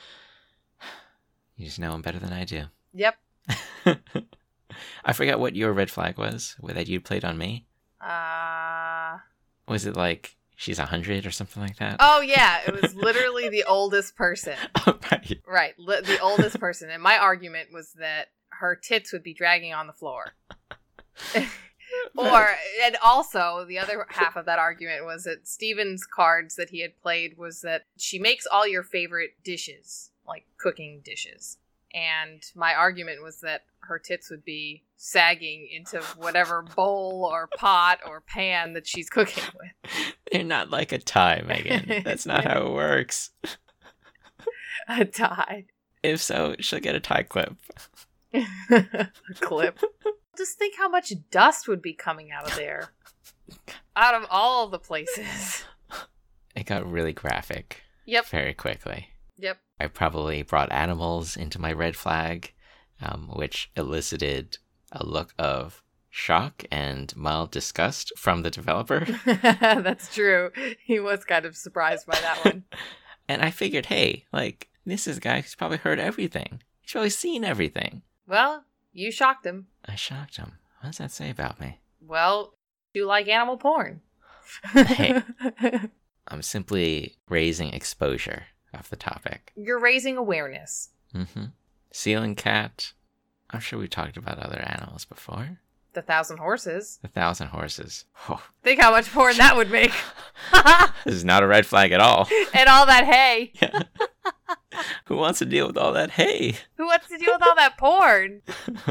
you 1.56 1.66
just 1.66 1.80
know 1.80 1.94
him 1.94 2.02
better 2.02 2.20
than 2.20 2.34
i 2.34 2.44
do 2.46 2.64
Yep. 2.94 3.16
i 5.06 5.14
forgot 5.14 5.40
what 5.40 5.56
your 5.56 5.74
red 5.74 5.90
flag 5.92 6.18
was 6.18 6.56
that 6.64 6.88
you 6.88 7.00
played 7.02 7.26
on 7.26 7.38
me 7.38 7.66
Uh 8.02 9.18
was 9.68 9.86
it 9.86 9.96
like 9.96 10.36
she's 10.56 10.78
100 10.80 11.26
or 11.26 11.32
something 11.32 11.62
like 11.64 11.78
that 11.78 11.98
Oh 12.00 12.22
yeah, 12.22 12.60
it 12.68 12.80
was 12.82 12.94
literally 13.08 13.50
the 13.50 13.64
oldest 13.66 14.16
person. 14.16 14.56
right. 15.12 15.42
Right, 15.48 15.74
li- 15.80 16.02
the 16.02 16.20
oldest 16.20 16.60
person. 16.60 16.90
And 16.90 17.02
my 17.02 17.18
argument 17.18 17.70
was 17.74 17.94
that 17.94 18.28
her 18.50 18.76
tits 18.76 19.12
would 19.14 19.24
be 19.24 19.34
dragging 19.34 19.74
on 19.74 19.88
the 19.88 19.94
floor. 19.94 20.34
or 22.18 22.56
and 22.84 22.98
also 23.04 23.66
the 23.68 23.80
other 23.80 24.06
half 24.10 24.36
of 24.36 24.46
that 24.46 24.60
argument 24.60 25.06
was 25.06 25.24
that 25.24 25.48
Steven's 25.48 26.06
cards 26.06 26.56
that 26.56 26.70
he 26.70 26.82
had 26.82 27.00
played 27.02 27.38
was 27.38 27.62
that 27.62 27.84
she 27.98 28.20
makes 28.20 28.46
all 28.46 28.68
your 28.68 28.84
favorite 28.84 29.32
dishes, 29.44 30.12
like 30.28 30.46
cooking 30.58 31.02
dishes. 31.04 31.58
And 31.94 32.44
my 32.56 32.74
argument 32.74 33.22
was 33.22 33.42
that 33.42 33.66
her 33.82 34.00
tits 34.00 34.30
would 34.32 34.44
be 34.44 34.84
sagging 34.98 35.68
into 35.72 36.02
whatever 36.18 36.62
bowl 36.76 37.30
or 37.30 37.48
pot 37.58 38.00
or 38.06 38.22
pan 38.22 38.74
that 38.74 38.88
she's 38.88 39.10
cooking 39.10 39.44
with. 39.56 40.14
They're 40.32 40.44
not 40.44 40.72
like 40.72 40.92
a 40.92 40.98
tie, 40.98 41.44
Megan. 41.46 42.04
That's 42.04 42.26
not 42.26 42.46
how 42.46 42.66
it 42.66 42.72
works. 42.74 43.32
A 44.88 45.06
tie. 45.06 45.66
If 46.02 46.22
so, 46.22 46.56
she'll 46.60 46.80
get 46.80 46.96
a 46.96 47.00
tie 47.00 47.24
clip. 47.24 47.56
a 48.34 49.10
clip. 49.40 49.80
Just 50.38 50.58
think 50.58 50.76
how 50.78 50.90
much 50.90 51.12
dust 51.32 51.68
would 51.68 51.82
be 51.82 51.94
coming 51.94 52.32
out 52.32 52.50
of 52.50 52.56
there. 52.56 52.90
Out 53.96 54.16
of 54.16 54.26
all 54.30 54.68
the 54.68 54.80
places. 54.80 55.64
It 56.56 56.68
got 56.68 56.86
really 56.90 57.14
graphic 57.14 57.82
Yep. 58.06 58.28
very 58.28 58.54
quickly. 58.54 59.08
Yep. 59.38 59.58
I 59.80 59.88
probably 59.88 60.44
brought 60.44 60.72
animals 60.72 61.36
into 61.36 61.60
my 61.60 61.74
red 61.74 61.96
flag, 61.96 62.54
um, 63.02 63.28
which 63.34 63.72
elicited 63.76 64.60
a 64.92 65.04
look 65.04 65.34
of 65.40 65.82
shock 66.12 66.64
and 66.70 67.12
mild 67.16 67.50
disgust 67.50 68.14
from 68.16 68.44
the 68.44 68.52
developer. 68.52 69.04
That's 69.26 70.14
true. 70.14 70.52
He 70.86 71.00
was 71.00 71.26
kind 71.26 71.44
of 71.46 71.58
surprised 71.58 72.06
by 72.06 72.20
that 72.20 72.46
one. 72.46 72.66
and 73.28 73.42
I 73.42 73.50
figured, 73.50 73.88
hey, 73.88 74.26
like, 74.32 74.70
this 74.86 75.08
is 75.08 75.18
a 75.18 75.22
guy 75.22 75.42
who's 75.42 75.56
probably 75.56 75.78
heard 75.78 76.00
everything. 76.00 76.62
He's 76.82 76.92
probably 76.92 77.10
seen 77.10 77.44
everything. 77.44 78.04
Well, 78.28 78.64
you 78.94 79.12
shocked 79.12 79.46
him. 79.46 79.68
I 79.86 79.96
shocked 79.96 80.38
him. 80.38 80.54
What 80.80 80.90
does 80.90 80.98
that 81.00 81.12
say 81.12 81.30
about 81.30 81.60
me? 81.60 81.80
Well, 82.02 82.54
you 82.94 83.06
like 83.06 83.28
animal 83.28 83.58
porn. 83.58 84.02
Hey. 84.72 85.22
I'm 86.28 86.42
simply 86.42 87.16
raising 87.30 87.74
exposure 87.74 88.44
of 88.74 88.90
the 88.90 88.96
topic. 88.96 89.52
You're 89.56 89.80
raising 89.80 90.18
awareness. 90.18 90.90
Mm-hmm. 91.14 91.46
Ceiling 91.92 92.36
cat. 92.36 92.94
I'm 93.50 93.60
sure 93.60 93.80
we 93.80 93.88
talked 93.88 94.18
about 94.18 94.40
other 94.40 94.60
animals 94.60 95.06
before. 95.06 95.60
The 95.94 96.02
thousand 96.02 96.38
horses. 96.38 96.98
The 97.02 97.08
thousand 97.08 97.48
horses. 97.48 98.06
Oh, 98.28 98.44
Think 98.64 98.82
how 98.82 98.92
much 98.92 99.12
porn 99.12 99.38
that 99.38 99.56
would 99.56 99.70
make. 99.70 99.92
this 101.06 101.14
is 101.14 101.24
not 101.26 101.44
a 101.44 101.48
red 101.48 101.66
flag 101.68 101.92
at 101.92 102.00
all. 102.00 102.28
and 102.54 102.68
all 102.68 102.88
that 102.88 103.06
hay. 103.06 103.54
Who 105.06 105.18
wants 105.18 105.40
to 105.40 105.46
deal 105.46 105.68
with 105.68 105.78
all 105.78 105.94
that 105.94 106.12
hay? 106.12 106.56
Who 106.78 106.86
wants 106.86 107.08
to 107.10 107.18
deal 107.18 107.34
with 107.34 107.44
all 107.48 107.56
that 107.56 107.78
porn? 107.78 108.42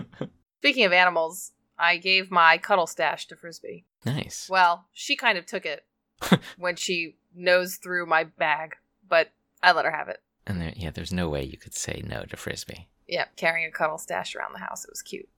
Speaking 0.58 0.84
of 0.84 0.92
animals, 0.92 1.52
I 1.78 1.96
gave 1.96 2.30
my 2.30 2.58
cuddle 2.58 2.86
stash 2.86 3.26
to 3.28 3.36
Frisbee. 3.36 3.84
nice. 4.04 4.48
Well, 4.50 4.86
she 4.92 5.16
kind 5.16 5.38
of 5.38 5.46
took 5.46 5.66
it 5.66 5.84
when 6.56 6.76
she 6.76 7.16
nosed 7.34 7.82
through 7.82 8.06
my 8.06 8.24
bag, 8.24 8.76
but 9.08 9.32
I 9.62 9.72
let 9.72 9.84
her 9.84 9.90
have 9.90 10.08
it. 10.08 10.20
And 10.46 10.60
there, 10.60 10.72
yeah, 10.76 10.90
there's 10.90 11.12
no 11.12 11.28
way 11.28 11.44
you 11.44 11.56
could 11.56 11.74
say 11.74 12.02
no 12.04 12.24
to 12.24 12.36
frisbee. 12.36 12.88
Yeah, 13.06 13.26
carrying 13.36 13.66
a 13.66 13.70
cuddle 13.70 13.98
stash 13.98 14.34
around 14.34 14.52
the 14.52 14.58
house. 14.58 14.84
It 14.84 14.90
was 14.90 15.02
cute. 15.02 15.28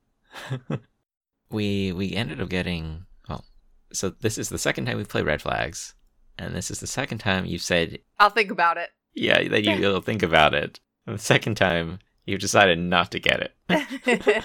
we 1.50 1.92
we 1.92 2.12
ended 2.14 2.40
up 2.40 2.48
getting 2.48 3.06
well. 3.28 3.44
So 3.92 4.10
this 4.10 4.38
is 4.38 4.48
the 4.48 4.58
second 4.58 4.86
time 4.86 4.96
we 4.96 5.04
played 5.04 5.26
red 5.26 5.42
flags, 5.42 5.94
and 6.38 6.54
this 6.54 6.70
is 6.70 6.80
the 6.80 6.86
second 6.86 7.18
time 7.18 7.44
you've 7.44 7.62
said 7.62 7.98
I'll 8.18 8.30
think 8.30 8.50
about 8.50 8.76
it. 8.78 8.90
Yeah 9.14 9.48
that 9.48 9.64
you 9.64 9.80
will 9.80 10.00
think 10.00 10.22
about 10.22 10.54
it. 10.54 10.80
And 11.06 11.16
the 11.16 11.22
second 11.22 11.56
time 11.56 11.98
you've 12.24 12.40
decided 12.40 12.78
not 12.78 13.10
to 13.12 13.20
get 13.20 13.40
it. 13.40 13.52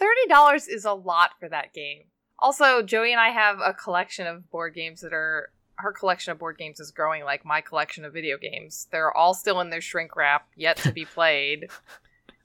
$30 0.00 0.68
is 0.68 0.84
a 0.84 0.92
lot 0.92 1.30
for 1.38 1.48
that 1.48 1.72
game. 1.72 2.04
Also, 2.38 2.82
Joey 2.82 3.12
and 3.12 3.20
I 3.20 3.30
have 3.30 3.58
a 3.64 3.72
collection 3.72 4.26
of 4.26 4.50
board 4.50 4.74
games 4.74 5.00
that 5.00 5.12
are. 5.12 5.50
Her 5.78 5.92
collection 5.92 6.32
of 6.32 6.38
board 6.38 6.56
games 6.56 6.80
is 6.80 6.90
growing 6.90 7.22
like 7.24 7.44
my 7.44 7.60
collection 7.60 8.06
of 8.06 8.14
video 8.14 8.38
games. 8.38 8.86
They're 8.90 9.14
all 9.14 9.34
still 9.34 9.60
in 9.60 9.68
their 9.68 9.82
shrink 9.82 10.16
wrap, 10.16 10.48
yet 10.56 10.78
to 10.78 10.90
be 10.92 11.04
played. 11.14 11.68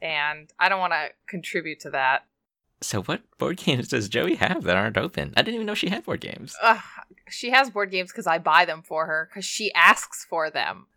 and 0.01 0.51
I 0.59 0.67
don't 0.67 0.81
want 0.81 0.91
to 0.91 1.11
contribute 1.27 1.79
to 1.81 1.91
that. 1.91 2.25
So 2.81 3.03
what 3.03 3.21
board 3.37 3.55
games 3.55 3.87
does 3.87 4.09
Joey 4.09 4.35
have 4.35 4.63
that 4.63 4.75
aren't 4.75 4.97
open? 4.97 5.33
I 5.37 5.43
didn't 5.43 5.55
even 5.55 5.67
know 5.67 5.75
she 5.75 5.87
had 5.87 6.03
board 6.03 6.19
games. 6.19 6.55
She 7.29 7.51
has 7.51 7.69
board 7.69 7.89
games 7.89 8.11
because 8.11 8.27
I 8.27 8.37
buy 8.37 8.65
them 8.65 8.81
for 8.81 9.05
her 9.05 9.29
because 9.31 9.45
she 9.45 9.71
asks 9.73 10.25
for 10.29 10.49
them. 10.49 10.87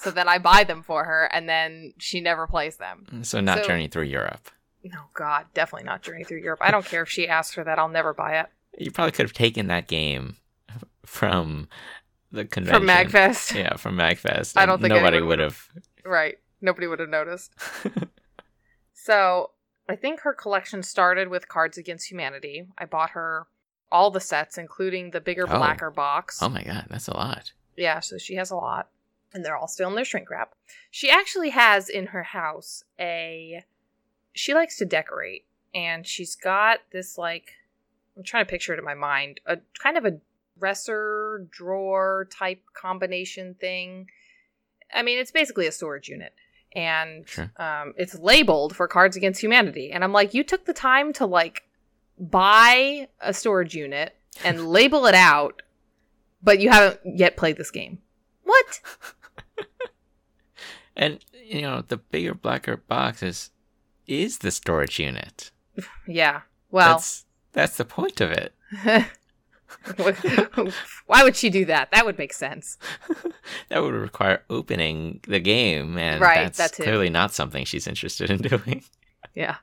So 0.00 0.10
then 0.10 0.28
I 0.28 0.38
buy 0.38 0.64
them 0.64 0.82
for 0.82 1.04
her, 1.04 1.24
and 1.32 1.48
then 1.48 1.92
she 1.98 2.20
never 2.20 2.46
plays 2.46 2.76
them. 2.76 3.06
So 3.22 3.40
not 3.40 3.58
So- 3.58 3.64
Journey 3.68 3.88
Through 3.88 4.04
Europe. 4.04 4.50
No, 4.84 4.98
God, 5.14 5.46
definitely 5.54 5.86
not 5.86 6.02
Journey 6.02 6.24
Through 6.24 6.40
Europe. 6.40 6.58
I 6.62 6.70
don't 6.72 6.84
care 6.84 7.02
if 7.02 7.08
she 7.08 7.28
asks 7.28 7.54
for 7.54 7.62
that; 7.64 7.78
I'll 7.78 7.88
never 7.88 8.12
buy 8.12 8.38
it 8.40 8.46
You 8.78 8.90
probably 8.90 9.12
could 9.12 9.24
have 9.26 9.32
taken 9.32 9.68
that 9.68 9.86
game 9.86 10.38
from 11.06 11.68
the 12.32 12.44
convention. 12.44 12.80
from 12.80 12.88
Magfest. 12.88 13.54
Yeah, 13.54 13.76
from 13.76 13.96
Magfest. 13.96 14.56
I 14.56 14.66
don't 14.66 14.80
think 14.80 14.94
nobody 14.94 15.20
would 15.20 15.38
have. 15.38 15.68
Right? 16.04 16.38
Nobody 16.60 16.86
would 16.88 16.98
have 17.00 17.08
noticed. 17.10 17.52
So 18.94 19.50
I 19.88 19.96
think 19.96 20.20
her 20.20 20.32
collection 20.32 20.82
started 20.82 21.28
with 21.28 21.48
Cards 21.48 21.76
Against 21.76 22.10
Humanity. 22.10 22.66
I 22.78 22.84
bought 22.84 23.10
her 23.10 23.46
all 23.90 24.10
the 24.10 24.20
sets, 24.20 24.56
including 24.58 25.10
the 25.10 25.20
bigger, 25.20 25.44
Oh. 25.48 25.56
blacker 25.58 25.90
box. 25.90 26.40
oh 26.42 26.48
my 26.48 26.62
god, 26.62 26.86
that's 26.88 27.08
a 27.08 27.14
lot. 27.16 27.52
Yeah, 27.76 28.00
so 28.00 28.16
she 28.18 28.36
has 28.36 28.50
a 28.50 28.56
lot. 28.56 28.88
And 29.34 29.44
they're 29.44 29.56
all 29.56 29.68
still 29.68 29.88
in 29.88 29.94
their 29.94 30.04
shrink 30.04 30.28
wrap. 30.30 30.54
She 30.90 31.10
actually 31.10 31.50
has 31.50 31.88
in 31.88 32.08
her 32.08 32.22
house 32.22 32.84
a. 33.00 33.64
She 34.34 34.54
likes 34.54 34.76
to 34.78 34.84
decorate. 34.84 35.44
and 35.74 36.06
she's 36.06 36.36
got 36.36 36.80
this 36.92 37.16
like 37.16 37.52
I'm 38.16 38.22
trying 38.24 38.44
to 38.44 38.50
picture 38.50 38.74
it 38.74 38.78
in 38.78 38.84
my 38.84 38.94
mind, 38.94 39.40
a 39.46 39.56
kind 39.82 39.96
of 39.96 40.04
a 40.04 40.18
dresser 40.58 41.46
drawer 41.50 42.28
type 42.30 42.60
combination 42.74 43.54
thing. 43.54 44.10
I 44.94 45.02
mean, 45.02 45.18
it's 45.18 45.30
basically 45.30 45.66
a 45.66 45.72
storage 45.72 46.08
unit. 46.08 46.34
And 46.74 47.26
Sure. 47.28 47.50
um, 47.56 47.94
it's 47.96 48.18
labeled 48.18 48.76
for 48.76 48.86
Cards 48.86 49.16
Against 49.16 49.40
Humanity. 49.42 49.90
And 49.92 50.04
I'm 50.04 50.12
like, 50.12 50.34
you 50.34 50.44
took 50.44 50.64
the 50.66 50.72
time 50.74 51.12
to 51.14 51.26
like 51.26 51.62
buy 52.18 53.08
a 53.20 53.32
storage 53.32 53.74
unit 53.74 54.14
and 54.44 54.68
label 54.78 55.06
it 55.06 55.14
out, 55.14 55.62
but 56.42 56.60
you 56.60 56.68
haven't 56.70 57.00
yet 57.18 57.36
played 57.38 57.56
this 57.56 57.70
game. 57.70 57.98
What? 58.44 58.80
And 60.96 61.24
you 61.32 61.62
know, 61.62 61.82
the 61.86 61.96
bigger 61.96 62.34
blacker 62.34 62.76
box 62.76 63.22
is 63.22 63.50
is 64.06 64.38
the 64.38 64.50
storage 64.50 64.98
unit. 64.98 65.50
Yeah. 66.06 66.42
Well, 66.70 66.94
That's 66.94 67.24
that's 67.52 67.76
the 67.76 67.84
point 67.84 68.20
of 68.20 68.30
it. 68.30 68.54
why 71.06 71.22
would 71.22 71.36
she 71.36 71.50
do 71.50 71.64
that? 71.66 71.90
That 71.92 72.04
would 72.04 72.18
make 72.18 72.32
sense. 72.32 72.78
that 73.68 73.82
would 73.82 73.94
require 73.94 74.42
opening 74.50 75.20
the 75.26 75.40
game, 75.40 75.98
and 75.98 76.20
Right, 76.20 76.52
that's 76.52 76.76
clearly 76.76 77.10
not 77.10 77.32
something 77.32 77.64
she's 77.64 77.86
interested 77.86 78.30
in 78.30 78.38
doing. 78.42 78.84
Yeah. 79.34 79.56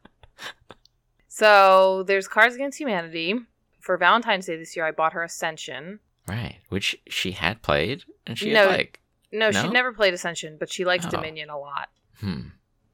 So 1.28 2.04
there's 2.04 2.28
Cards 2.28 2.56
Against 2.56 2.80
Humanity. 2.80 3.36
For 3.80 3.98
Valentine's 3.98 4.46
Day 4.46 4.58
this 4.58 4.76
year, 4.76 4.86
I 4.86 4.92
bought 4.92 5.14
her 5.14 5.24
Ascension. 5.24 6.00
Right, 6.28 6.58
which 6.70 6.96
she 7.08 7.32
had 7.32 7.62
played, 7.62 8.04
and 8.28 8.38
she 8.38 8.52
No. 8.54 8.68
had 8.70 8.78
like, 8.78 9.00
No, 9.32 9.50
No? 9.50 9.62
she'd 9.62 9.72
never 9.74 9.94
played 9.94 10.14
Ascension, 10.14 10.58
but 10.58 10.72
she 10.72 10.86
likes 10.86 11.06
Oh. 11.06 11.10
Dominion 11.10 11.50
a 11.50 11.58
lot. 11.58 11.90
hmm, 12.20 12.48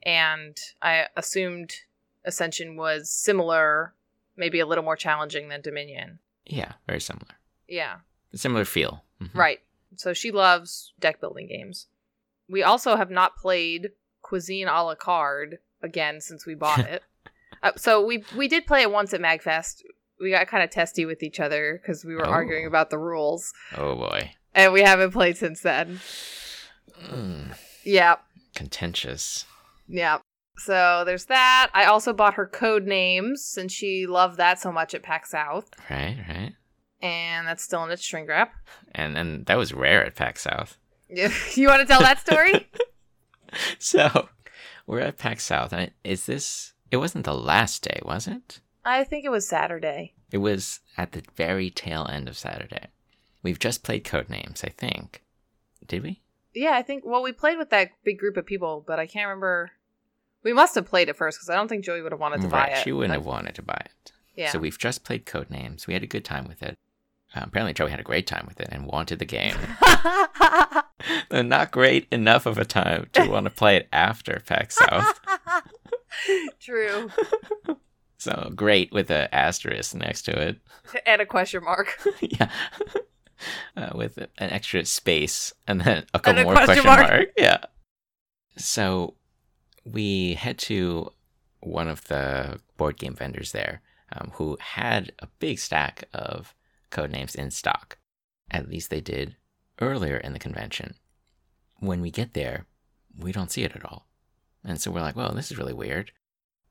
And 0.03 0.57
I 0.81 1.07
assumed 1.15 1.73
Ascension 2.25 2.75
was 2.75 3.09
similar, 3.09 3.93
maybe 4.35 4.59
a 4.59 4.65
little 4.65 4.83
more 4.83 4.95
challenging 4.95 5.49
than 5.49 5.61
Dominion. 5.61 6.19
yeah, 6.45 6.73
very 6.87 6.99
similar, 7.01 7.35
Yeah, 7.67 7.99
similar 8.33 8.65
feel. 8.65 9.03
Mhm. 9.21 9.33
right. 9.33 9.61
So 9.95 10.13
she 10.13 10.29
loves 10.31 10.93
deck 10.99 11.19
building 11.21 11.47
games. 11.47 11.87
We 12.49 12.61
also 12.63 12.97
have 12.97 13.09
not 13.09 13.37
played 13.37 13.91
Cuisine 14.21 14.67
a 14.67 14.83
la 14.83 14.95
carte 14.95 15.61
again 15.81 16.19
since 16.21 16.45
we 16.45 16.53
bought 16.53 16.79
it. 16.95 17.03
Uh, 17.63 17.71
so 17.77 18.05
we 18.05 18.23
we 18.35 18.47
did 18.47 18.67
play 18.67 18.81
it 18.81 18.91
once 18.91 19.13
at 19.13 19.21
Magfest. 19.21 19.83
We 20.19 20.29
got 20.31 20.47
kind 20.47 20.63
of 20.63 20.69
testy 20.69 21.05
with 21.05 21.23
each 21.23 21.39
other 21.39 21.79
because 21.81 22.03
we 22.05 22.13
were 22.15 22.27
Oh. 22.27 22.31
arguing 22.31 22.65
about 22.67 22.89
the 22.89 22.97
rules, 22.97 23.53
Oh 23.75 23.95
boy, 23.95 24.33
and 24.55 24.73
we 24.73 24.81
haven't 24.81 25.11
played 25.11 25.37
since 25.37 25.61
then. 25.61 25.99
Mm, 27.03 27.55
Yeah, 27.83 28.15
contentious. 28.55 29.45
yeah. 29.87 30.17
So 30.57 31.03
there's 31.05 31.25
that. 31.25 31.69
I 31.73 31.83
also 31.85 32.13
bought 32.13 32.35
her 32.35 32.47
Codenames 32.51 33.39
since 33.39 33.73
she 33.73 34.07
loved 34.07 34.37
that 34.37 34.57
so 34.59 34.71
much 34.71 34.93
at 34.95 35.03
PAX 35.03 35.29
South, 35.31 35.69
Right, 35.89 36.17
right, 36.29 36.53
and 37.01 37.45
that's 37.45 37.61
still 37.63 37.83
in 37.83 37.91
its 37.91 38.01
shrink 38.03 38.29
wrap. 38.29 38.53
and 38.93 39.17
and 39.17 39.45
that 39.47 39.57
was 39.57 39.73
rare 39.73 40.05
at 40.05 40.15
PAX 40.15 40.41
South. 40.43 40.77
you 41.09 41.67
want 41.67 41.81
to 41.81 41.85
tell 41.85 41.99
that 42.01 42.19
story? 42.19 42.67
So 43.79 44.27
we're 44.85 44.99
at 44.99 45.17
PAX 45.17 45.43
South, 45.45 45.71
and 45.71 45.91
is 46.03 46.25
this? 46.25 46.73
It 46.91 46.97
wasn't 46.97 47.23
the 47.25 47.33
last 47.35 47.83
day, 47.83 47.99
was 48.03 48.27
it? 48.27 48.59
I 48.83 49.03
think 49.05 49.23
it 49.23 49.29
was 49.29 49.47
Saturday. 49.47 50.13
It 50.31 50.39
was 50.39 50.81
at 50.97 51.13
the 51.13 51.23
very 51.35 51.69
tail 51.69 52.05
end 52.11 52.27
of 52.27 52.37
Saturday. 52.37 52.87
We've 53.45 53.59
just 53.59 53.83
played 53.83 54.03
Codenames, 54.03 54.65
I 54.65 54.69
think. 54.69 55.21
Did 55.85 56.01
we? 56.01 56.19
Yeah, 56.55 56.71
I 56.71 56.81
think. 56.81 57.03
Well, 57.05 57.21
we 57.21 57.31
played 57.31 57.59
with 57.59 57.69
that 57.69 57.91
big 58.03 58.17
group 58.17 58.37
of 58.37 58.45
people, 58.47 58.83
but 58.87 58.97
I 58.97 59.05
can't 59.05 59.27
remember. 59.27 59.69
We 60.43 60.51
must 60.51 60.73
have 60.73 60.85
played 60.87 61.09
it 61.09 61.15
first 61.15 61.37
because 61.37 61.49
I 61.51 61.55
don't 61.55 61.67
think 61.67 61.85
Joey 61.85 62.01
would 62.01 62.11
have 62.11 62.19
wanted 62.19 62.41
to 62.41 62.47
buy 62.47 62.69
it. 62.69 62.83
she 62.83 62.91
wouldn't 62.91 63.11
But- 63.11 63.19
have 63.19 63.25
wanted 63.27 63.53
to 63.53 63.61
buy 63.61 63.79
it. 63.85 64.11
Yeah. 64.35 64.49
So 64.51 64.57
we've 64.57 64.79
just 64.79 65.03
played 65.03 65.27
Codenames. 65.27 65.85
We 65.85 65.93
had 65.93 66.01
a 66.01 66.07
good 66.07 66.25
time 66.25 66.47
with 66.47 66.63
it. 66.63 66.75
Uh, 67.35 67.41
apparently, 67.43 67.73
Joey 67.73 67.91
had 67.91 67.99
a 67.99 68.03
great 68.03 68.25
time 68.25 68.45
with 68.47 68.59
it 68.59 68.69
and 68.71 68.87
wanted 68.87 69.19
the 69.19 69.25
game. 69.25 69.55
Not 71.31 71.69
great 71.71 72.07
enough 72.11 72.47
of 72.47 72.57
a 72.57 72.65
time 72.65 73.09
to 73.13 73.27
want 73.29 73.43
to 73.45 73.51
play 73.51 73.75
it 73.77 73.87
after 73.93 74.41
PAX 74.43 74.75
South. 74.77 75.19
True. 76.59 77.11
So 78.17 78.51
great 78.55 78.91
with 78.91 79.11
an 79.11 79.27
asterisk 79.31 79.93
next 79.93 80.23
to 80.23 80.31
it. 80.49 80.57
and 81.05 81.21
a 81.21 81.25
question 81.27 81.63
mark. 81.63 81.95
yeah. 82.21 82.49
Uh, 83.77 83.91
with 83.93 84.17
an 84.17 84.29
extra 84.37 84.85
space 84.85 85.51
and 85.67 85.81
then 85.81 86.05
a 86.13 86.19
couple 86.19 86.41
a 86.41 86.45
more 86.45 86.53
question 86.53 86.83
question, 86.83 86.85
mark. 86.85 87.09
mark. 87.09 87.27
Yeah. 87.35 87.57
So 88.55 89.15
we 89.83 90.35
head 90.35 90.57
to 90.59 91.11
one 91.59 91.89
of 91.89 92.05
the 92.05 92.59
board 92.77 92.97
game 92.97 93.13
vendors 93.13 93.51
there 93.51 93.81
um, 94.13 94.31
who 94.35 94.57
had 94.61 95.11
a 95.19 95.27
big 95.39 95.59
stack 95.59 96.05
of 96.13 96.55
Codenames 96.91 97.35
in 97.35 97.51
stock. 97.51 97.97
At 98.49 98.69
least 98.69 98.89
they 98.89 99.01
did 99.01 99.35
earlier 99.81 100.17
in 100.17 100.33
the 100.33 100.39
convention. 100.39 100.95
When 101.79 102.01
we 102.01 102.11
get 102.11 102.33
there, 102.33 102.65
we 103.17 103.31
don't 103.31 103.51
see 103.51 103.63
it 103.63 103.75
at 103.75 103.85
all. 103.85 104.07
And 104.63 104.79
so 104.79 104.91
we're 104.91 105.01
like, 105.01 105.15
well, 105.15 105.33
this 105.33 105.51
is 105.51 105.57
really 105.57 105.73
weird. 105.73 106.11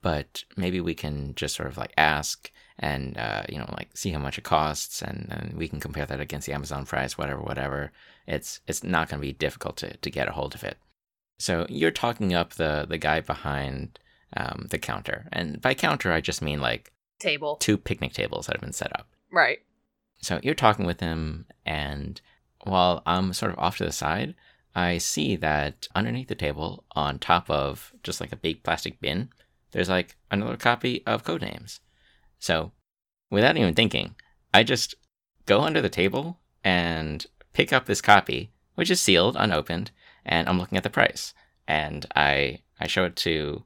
But 0.05 0.45
maybe 0.55 0.81
we 0.83 0.95
can 0.95 1.35
just 1.35 1.57
sort 1.57 1.71
of 1.71 1.79
like 1.79 1.95
ask 1.97 2.53
and, 2.79 3.17
uh, 3.17 3.45
you 3.49 3.59
know, 3.59 3.71
like 3.79 3.89
see 3.97 4.11
how 4.11 4.19
much 4.19 4.37
it 4.37 4.45
costs 4.45 5.01
and, 5.01 5.29
and 5.31 5.55
we 5.57 5.67
can 5.67 5.81
compare 5.81 6.05
that 6.05 6.21
against 6.21 6.47
the 6.47 6.53
Amazon 6.53 6.85
price, 6.85 7.17
whatever, 7.17 7.41
whatever. 7.41 7.91
It's, 8.27 8.61
it's 8.67 8.85
not 8.85 9.09
going 9.09 9.21
to 9.23 9.27
be 9.27 9.33
difficult 9.33 9.79
to, 9.79 9.97
to 9.97 10.11
get 10.11 10.29
a 10.29 10.33
hold 10.33 10.55
of 10.55 10.63
it. 10.63 10.77
So 11.39 11.67
you're 11.71 11.91
talking 11.91 12.35
up 12.35 12.55
the, 12.55 12.85
the 12.87 12.99
guy 12.99 13.21
behind 13.21 13.99
um, 14.37 14.67
the 14.69 14.79
counter. 14.79 15.27
And 15.33 15.63
by 15.63 15.73
counter, 15.73 16.13
I 16.13 16.21
just 16.21 16.43
mean 16.43 16.61
like 16.61 16.93
Table. 17.19 17.57
two 17.57 17.79
picnic 17.79 18.13
tables 18.13 18.47
that 18.47 18.57
have 18.57 18.63
been 18.63 18.73
set 18.73 18.95
up. 18.99 19.09
Right. 19.33 19.61
So 20.21 20.39
you're 20.43 20.55
talking 20.55 20.87
with 20.87 21.01
him, 21.01 21.47
and 21.65 22.21
while 22.65 23.03
I'm 23.07 23.33
sort 23.33 23.53
of 23.53 23.59
off 23.59 23.79
to 23.79 23.85
the 23.85 23.93
side, 23.93 24.35
I 24.75 24.99
see 24.99 25.37
that 25.37 25.89
underneath 25.95 26.29
the 26.29 26.35
table, 26.35 26.85
on 26.93 27.19
top 27.19 27.49
of 27.51 27.93
just 28.03 28.21
like 28.21 28.33
a 28.33 28.37
big 28.37 28.63
plastic 28.63 29.01
bin, 29.01 29.29
there's 29.75 29.89
like 29.89 30.17
another 30.31 30.57
copy 30.57 31.03
of 31.05 31.25
Codenames. 31.25 31.81
So 32.39 32.71
without 33.29 33.57
even 33.57 33.75
thinking, 33.75 34.15
I 34.55 34.63
just 34.63 34.95
go 35.47 35.61
under 35.63 35.83
the 35.83 35.89
table 35.91 36.39
and 36.63 37.27
pick 37.53 37.73
up 37.73 37.85
this 37.85 38.01
copy, 38.01 38.53
which 38.77 38.91
is 38.91 39.01
sealed, 39.01 39.37
unopened, 39.37 39.91
and 40.25 40.49
I'm 40.49 40.59
looking 40.59 40.79
at 40.79 40.85
the 40.85 40.91
price. 40.91 41.35
And 41.67 42.07
I 42.15 42.61
I 42.79 42.87
show 42.87 43.05
it 43.05 43.17
to 43.17 43.65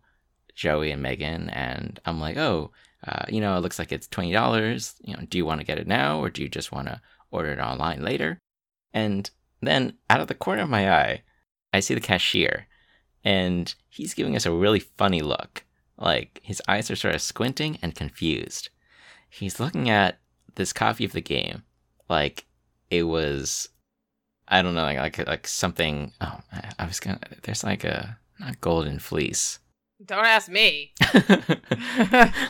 Joey 0.55 0.91
and 0.91 1.03
Megan, 1.03 1.51
and 1.51 2.01
I'm 2.07 2.21
like, 2.21 2.39
oh, 2.39 2.73
uh, 3.07 3.27
you 3.29 3.41
know, 3.41 3.57
it 3.57 3.61
looks 3.61 3.79
like 3.79 3.93
it's 3.93 4.09
twenty 4.09 4.33
dollars. 4.33 4.95
You 5.03 5.15
know, 5.15 5.25
do 5.29 5.37
you 5.37 5.45
want 5.45 5.61
to 5.61 5.67
get 5.67 5.79
it 5.79 5.87
now, 5.87 6.21
or 6.21 6.31
do 6.31 6.43
you 6.43 6.49
just 6.49 6.73
want 6.73 6.89
to 6.89 7.03
order 7.31 7.53
it 7.53 7.61
online 7.61 8.03
later? 8.03 8.39
And 8.95 9.31
then, 9.61 9.99
out 10.09 10.21
of 10.21 10.29
the 10.29 10.35
corner 10.35 10.63
of 10.63 10.71
my 10.71 10.91
eye, 10.91 11.23
I 11.75 11.81
see 11.81 11.95
the 11.95 12.01
cashier, 12.01 12.67
and 13.23 13.75
he's 13.91 14.15
giving 14.15 14.37
us 14.37 14.47
a 14.47 14.53
really 14.53 14.81
funny 14.81 15.21
look. 15.21 15.65
Like 15.99 16.41
his 16.43 16.63
eyes 16.69 16.91
are 16.91 16.97
sort 16.97 17.15
of 17.15 17.21
squinting 17.23 17.79
and 17.83 17.95
confused. 17.95 18.71
He's 19.29 19.59
looking 19.61 19.91
at 19.91 20.19
this 20.55 20.73
copy 20.73 21.05
of 21.05 21.13
the 21.13 21.21
game, 21.21 21.63
like 22.09 22.45
it 22.91 23.03
was, 23.03 23.69
I 24.47 24.63
don't 24.63 24.75
know, 24.75 24.83
like 24.83 24.99
like, 25.19 25.27
like 25.29 25.47
something. 25.47 26.13
Oh, 26.21 26.41
I- 26.53 26.73
I 26.79 26.87
was 26.87 27.01
gonna. 27.01 27.19
There's 27.43 27.65
like 27.65 27.85
a 27.85 28.19
not 28.39 28.61
golden 28.61 28.99
fleece, 29.01 29.59
Don't 30.05 30.25
ask 30.25 30.49
me. 30.49 30.93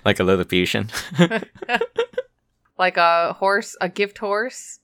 like 0.04 0.20
a 0.20 0.24
Lilliputian. 0.24 0.90
like 2.78 2.96
a 2.96 3.32
horse, 3.34 3.76
a 3.80 3.88
gift 3.88 4.18
horse, 4.18 4.80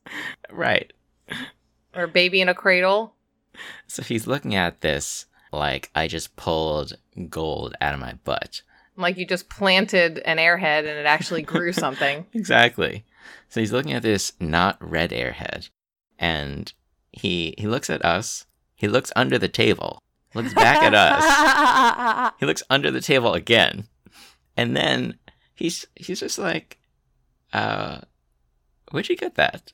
right. 0.50 0.92
or 1.94 2.04
a 2.04 2.08
baby 2.08 2.40
in 2.40 2.48
a 2.48 2.54
cradle. 2.54 3.14
So 3.86 4.02
he's 4.02 4.26
looking 4.26 4.54
at 4.54 4.80
this 4.80 5.26
like 5.54 5.90
I 5.94 6.08
just 6.08 6.36
pulled 6.36 6.94
gold 7.28 7.74
out 7.80 7.94
of 7.94 8.00
my 8.00 8.14
butt. 8.24 8.62
Like 8.96 9.16
you 9.16 9.26
just 9.26 9.48
planted 9.48 10.18
an 10.20 10.38
airhead 10.38 10.80
and 10.80 10.88
it 10.88 11.06
actually 11.06 11.42
grew 11.42 11.72
something. 11.72 12.26
Exactly. 12.32 13.04
So 13.48 13.60
he's 13.60 13.72
looking 13.72 13.92
at 13.92 14.02
this 14.02 14.32
not 14.40 14.76
red 14.80 15.10
airhead, 15.10 15.68
and 16.18 16.72
he 17.12 17.54
he 17.58 17.66
looks 17.66 17.90
at 17.90 18.04
us. 18.04 18.46
He 18.74 18.88
looks 18.88 19.12
under 19.16 19.38
the 19.38 19.48
table. 19.48 20.00
Looks 20.34 20.52
back 20.52 20.82
at 20.82 20.94
us. 20.94 22.32
He 22.40 22.46
looks 22.46 22.64
under 22.68 22.90
the 22.90 23.00
table 23.00 23.34
again, 23.34 23.86
and 24.56 24.76
then 24.76 25.18
he's 25.54 25.86
he's 25.94 26.20
just 26.20 26.38
like, 26.38 26.78
uh, 27.52 28.00
where'd 28.90 29.08
you 29.08 29.16
get 29.16 29.36
that? 29.36 29.72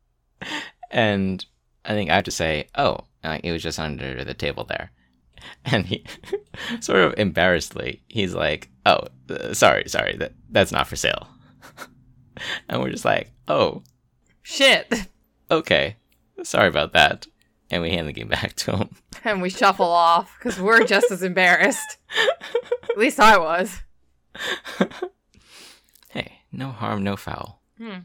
and 0.90 1.44
I 1.84 1.94
think 1.94 2.10
I 2.10 2.14
have 2.16 2.24
to 2.24 2.30
say, 2.30 2.68
oh, 2.76 2.98
like, 3.24 3.44
it 3.44 3.52
was 3.52 3.62
just 3.62 3.78
under 3.78 4.24
the 4.24 4.34
table 4.34 4.64
there. 4.64 4.90
And 5.64 5.86
he, 5.86 6.04
sort 6.80 7.00
of 7.00 7.14
embarrassedly, 7.18 8.00
he's 8.06 8.32
like, 8.32 8.68
oh, 8.86 9.08
uh, 9.28 9.52
sorry, 9.52 9.88
sorry, 9.88 10.16
that 10.18 10.34
that's 10.50 10.70
not 10.70 10.86
for 10.86 10.94
sale. 10.94 11.26
and 12.68 12.80
we're 12.80 12.90
just 12.92 13.04
like, 13.04 13.32
oh, 13.48 13.82
Shit. 14.42 15.08
okay, 15.50 15.96
sorry 16.44 16.68
about 16.68 16.92
that. 16.92 17.26
And 17.72 17.82
we 17.82 17.90
hand 17.90 18.06
the 18.06 18.12
game 18.12 18.28
back 18.28 18.54
to 18.56 18.76
him. 18.76 18.90
And 19.24 19.42
we 19.42 19.50
shuffle 19.50 19.86
off 19.86 20.36
because 20.38 20.60
we're 20.60 20.84
just 20.84 21.10
as 21.10 21.24
embarrassed. 21.24 21.96
At 22.90 22.98
least 22.98 23.18
I 23.18 23.36
was. 23.38 23.80
hey, 26.10 26.40
no 26.52 26.70
harm, 26.70 27.02
no 27.02 27.16
foul. 27.16 27.62
Hmm. 27.78 28.00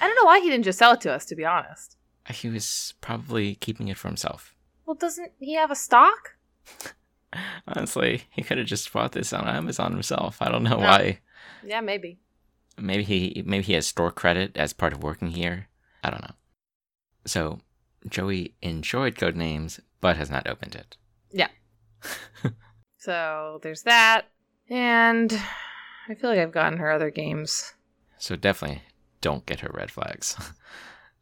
I 0.00 0.06
don't 0.06 0.16
know 0.16 0.24
why 0.24 0.40
he 0.40 0.50
didn't 0.50 0.64
just 0.64 0.78
sell 0.78 0.92
it 0.92 1.00
to 1.02 1.12
us, 1.12 1.24
to 1.26 1.36
be 1.36 1.44
honest. 1.44 1.96
He 2.30 2.48
was 2.48 2.94
probably 3.00 3.54
keeping 3.56 3.88
it 3.88 3.96
for 3.96 4.08
himself. 4.08 4.54
Well, 4.84 4.94
doesn't 4.96 5.32
he 5.38 5.54
have 5.54 5.70
a 5.70 5.74
stock? 5.76 6.36
Honestly, 7.68 8.24
he 8.30 8.42
could 8.42 8.58
have 8.58 8.66
just 8.66 8.92
bought 8.92 9.12
this 9.12 9.32
on 9.32 9.46
Amazon 9.46 9.92
himself. 9.92 10.40
I 10.40 10.48
don't 10.50 10.62
know 10.62 10.78
Yeah. 10.78 10.86
why. 10.88 11.20
Yeah, 11.64 11.80
maybe. 11.80 12.18
Maybe 12.78 13.02
he 13.04 13.42
maybe 13.46 13.64
he 13.64 13.72
has 13.72 13.86
store 13.86 14.10
credit 14.12 14.56
as 14.56 14.72
part 14.72 14.92
of 14.92 15.02
working 15.02 15.28
here. 15.30 15.68
I 16.04 16.10
don't 16.10 16.22
know. 16.22 16.34
So 17.26 17.60
Joey 18.08 18.54
enjoyed 18.62 19.14
Codenames, 19.16 19.80
but 20.00 20.16
has 20.16 20.30
not 20.30 20.46
opened 20.46 20.74
it. 20.74 20.96
Yeah. 21.32 21.48
so 22.98 23.60
there's 23.62 23.82
that. 23.82 24.26
And 24.68 25.32
I 26.08 26.14
feel 26.14 26.30
like 26.30 26.38
I've 26.38 26.52
gotten 26.52 26.78
her 26.78 26.90
other 26.90 27.10
games. 27.10 27.74
So 28.18 28.36
definitely 28.36 28.82
don't 29.20 29.46
get 29.46 29.60
her 29.60 29.70
red 29.72 29.90
flags. 29.90 30.36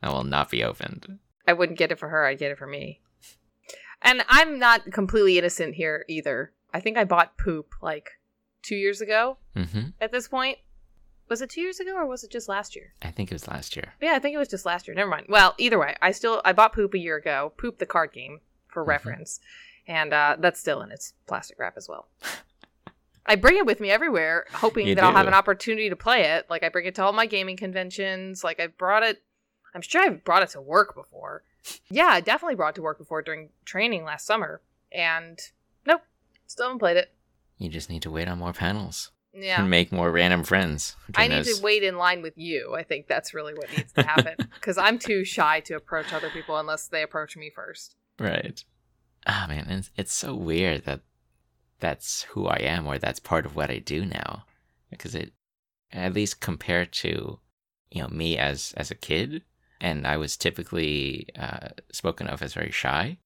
that 0.04 0.12
will 0.12 0.24
not 0.24 0.50
be 0.50 0.62
opened. 0.62 1.18
I 1.48 1.54
wouldn't 1.54 1.78
get 1.78 1.90
it 1.90 1.98
for 1.98 2.08
her, 2.10 2.26
I'd 2.26 2.38
get 2.38 2.50
it 2.50 2.58
for 2.58 2.66
me. 2.66 3.00
And 4.02 4.22
I'm 4.28 4.58
not 4.58 4.92
completely 4.92 5.38
innocent 5.38 5.74
here 5.76 6.04
either. 6.08 6.52
I 6.74 6.80
think 6.80 6.98
I 6.98 7.04
bought 7.04 7.38
poop 7.38 7.72
like 7.80 8.10
two 8.62 8.76
years 8.76 9.00
ago 9.00 9.38
hmm 9.56 9.88
at 10.00 10.12
this 10.12 10.28
point. 10.28 10.58
Was 11.30 11.40
it 11.40 11.48
two 11.48 11.62
years 11.62 11.80
ago 11.80 11.94
or 11.96 12.06
was 12.06 12.22
it 12.22 12.30
just 12.30 12.50
last 12.50 12.76
year? 12.76 12.92
I 13.00 13.10
think 13.10 13.30
it 13.32 13.34
was 13.34 13.48
last 13.48 13.76
year. 13.76 13.94
Yeah, 14.02 14.12
I 14.12 14.18
think 14.18 14.34
it 14.34 14.38
was 14.38 14.48
just 14.48 14.66
last 14.66 14.86
year. 14.86 14.94
Never 14.94 15.08
mind. 15.08 15.26
Well, 15.30 15.54
either 15.56 15.78
way, 15.78 15.96
I 16.02 16.12
still 16.12 16.42
I 16.44 16.52
bought 16.52 16.74
Poop 16.74 16.92
a 16.92 16.98
year 16.98 17.16
ago. 17.16 17.54
Poop 17.56 17.78
the 17.78 17.86
card 17.86 18.12
game 18.12 18.40
for 18.68 18.84
Mhm. 18.84 18.88
reference, 18.88 19.40
and 19.88 20.12
uh, 20.12 20.36
that's 20.38 20.60
still 20.60 20.82
in 20.82 20.90
its 20.92 21.14
plastic 21.26 21.58
wrap 21.58 21.78
as 21.78 21.88
well. 21.88 22.08
I 23.26 23.36
bring 23.36 23.56
it 23.56 23.64
with 23.64 23.80
me 23.80 23.90
everywhere, 23.90 24.44
hoping 24.52 24.86
You 24.86 24.94
that 24.96 25.04
I'll 25.04 25.14
have 25.14 25.26
an 25.26 25.32
opportunity 25.32 25.88
to 25.88 25.96
play 25.96 26.24
it. 26.24 26.44
Like 26.50 26.62
I 26.62 26.68
bring 26.68 26.84
it 26.84 26.94
to 26.96 27.02
all 27.04 27.14
my 27.14 27.24
gaming 27.24 27.56
conventions. 27.56 28.44
Like 28.44 28.60
I 28.60 28.66
brought 28.66 29.02
it. 29.02 29.22
I'm 29.74 29.82
sure 29.82 30.02
I've 30.02 30.24
brought 30.24 30.42
it 30.42 30.50
to 30.50 30.60
work 30.60 30.94
before. 30.94 31.42
Yeah, 31.90 32.06
I 32.08 32.20
definitely 32.20 32.54
brought 32.54 32.70
it 32.70 32.74
to 32.76 32.82
work 32.82 32.98
before 32.98 33.22
during 33.22 33.48
training 33.64 34.04
last 34.04 34.26
summer. 34.26 34.60
And 34.92 35.38
nope, 35.86 36.02
still 36.46 36.66
haven't 36.66 36.78
played 36.78 36.96
it. 36.96 37.12
You 37.58 37.68
just 37.68 37.90
need 37.90 38.02
to 38.02 38.10
wait 38.10 38.28
on 38.28 38.38
more 38.38 38.52
panels 38.52 39.10
Yeah. 39.32 39.60
and 39.60 39.70
make 39.70 39.90
more 39.90 40.10
random 40.10 40.44
friends. 40.44 40.96
I 41.16 41.26
need 41.28 41.38
those- 41.44 41.58
to 41.58 41.64
wait 41.64 41.82
in 41.82 41.96
line 41.96 42.22
with 42.22 42.34
you. 42.36 42.74
I 42.74 42.82
think 42.82 43.06
that's 43.08 43.34
really 43.34 43.54
what 43.54 43.70
needs 43.76 43.92
to 43.94 44.02
happen 44.02 44.34
because 44.54 44.78
I'm 44.78 44.98
too 44.98 45.24
shy 45.24 45.60
to 45.60 45.74
approach 45.74 46.12
other 46.12 46.30
people 46.30 46.56
unless 46.58 46.86
they 46.88 47.02
approach 47.02 47.36
me 47.36 47.50
first. 47.50 47.96
Right. 48.18 48.62
Ah 49.26 49.46
man, 49.48 49.66
it's, 49.70 49.90
it's 49.96 50.12
so 50.12 50.34
weird 50.34 50.84
that 50.84 51.00
that's 51.80 52.22
who 52.24 52.46
I 52.46 52.56
am 52.58 52.86
or 52.86 52.98
that's 52.98 53.18
part 53.20 53.46
of 53.46 53.56
what 53.56 53.70
I 53.70 53.78
do 53.78 54.04
now. 54.04 54.44
Because 54.90 55.14
it 55.14 55.32
at 55.92 56.12
least 56.14 56.40
compared 56.40 56.92
to 56.92 57.40
you 57.90 58.02
know 58.02 58.08
me 58.08 58.36
as 58.36 58.74
as 58.76 58.90
a 58.90 58.94
kid 58.94 59.42
and 59.84 60.06
I 60.06 60.16
was 60.16 60.36
typically 60.36 61.28
uh, 61.38 61.68
spoken 61.92 62.26
of 62.26 62.40
as 62.42 62.54
very 62.54 62.70
shy, 62.70 63.18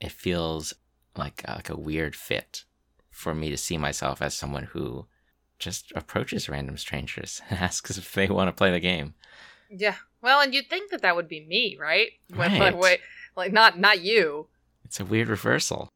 it 0.00 0.10
feels 0.10 0.74
like 1.16 1.44
like 1.48 1.70
a 1.70 1.76
weird 1.88 2.14
fit 2.16 2.64
for 3.10 3.32
me 3.34 3.48
to 3.50 3.56
see 3.56 3.78
myself 3.78 4.20
as 4.20 4.34
someone 4.34 4.64
who 4.64 5.06
just 5.60 5.92
approaches 5.94 6.48
random 6.48 6.76
strangers 6.76 7.40
and 7.48 7.60
asks 7.60 7.96
if 7.96 8.12
they 8.12 8.26
want 8.26 8.48
to 8.48 8.52
play 8.52 8.72
the 8.72 8.80
game. 8.80 9.14
Yeah. 9.70 9.94
Well, 10.20 10.40
and 10.40 10.52
you'd 10.52 10.68
think 10.68 10.90
that 10.90 11.02
that 11.02 11.14
would 11.16 11.28
be 11.28 11.40
me, 11.46 11.76
right? 11.80 12.08
When, 12.34 12.50
Right. 12.50 12.60
like, 12.60 12.76
wait, 12.76 13.00
like 13.36 13.52
not 13.52 13.78
not 13.78 14.00
you. 14.02 14.48
It's 14.84 14.98
a 15.00 15.04
weird 15.04 15.28
reversal. 15.28 15.88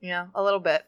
Yeah, 0.00 0.26
a 0.34 0.42
little 0.42 0.60
bit. 0.60 0.84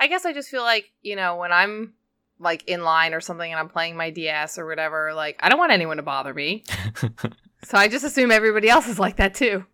I 0.00 0.08
guess 0.08 0.26
I 0.26 0.32
just 0.32 0.50
feel 0.50 0.62
like 0.62 0.90
you 1.02 1.14
know 1.14 1.36
when 1.36 1.52
I'm 1.52 1.94
like 2.40 2.62
in 2.68 2.82
line 2.82 3.14
or 3.14 3.20
something 3.20 3.50
and 3.50 3.58
I'm 3.60 3.68
playing 3.68 3.96
my 3.96 4.10
DS 4.10 4.58
or 4.58 4.66
whatever, 4.66 5.14
like 5.14 5.36
I 5.40 5.48
don't 5.48 5.58
want 5.58 5.72
anyone 5.72 5.96
to 5.98 6.02
bother 6.02 6.34
me. 6.34 6.64
So 7.64 7.76
I 7.76 7.88
just 7.88 8.04
assume 8.04 8.30
everybody 8.30 8.68
else 8.68 8.86
is 8.88 8.98
like 8.98 9.16
that 9.16 9.34
too. 9.34 9.64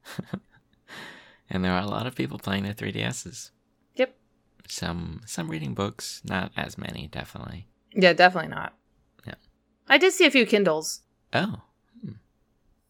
and 1.51 1.64
there 1.64 1.73
are 1.73 1.83
a 1.83 1.88
lot 1.88 2.07
of 2.07 2.14
people 2.14 2.38
playing 2.38 2.64
their 2.64 2.75
3DSs. 2.75 3.51
Yep. 3.97 4.16
Some 4.68 5.20
some 5.27 5.49
reading 5.49 5.75
books, 5.75 6.23
not 6.25 6.53
as 6.57 6.79
many, 6.79 7.09
definitely. 7.09 7.66
Yeah, 7.92 8.12
definitely 8.12 8.51
not. 8.51 8.75
Yeah. 9.27 9.35
I 9.88 9.99
did 9.99 10.12
see 10.12 10.27
a 10.27 10.31
few 10.31 10.47
Kindles. 10.47 11.03
Oh, 11.33 11.62
hmm. 12.03 12.12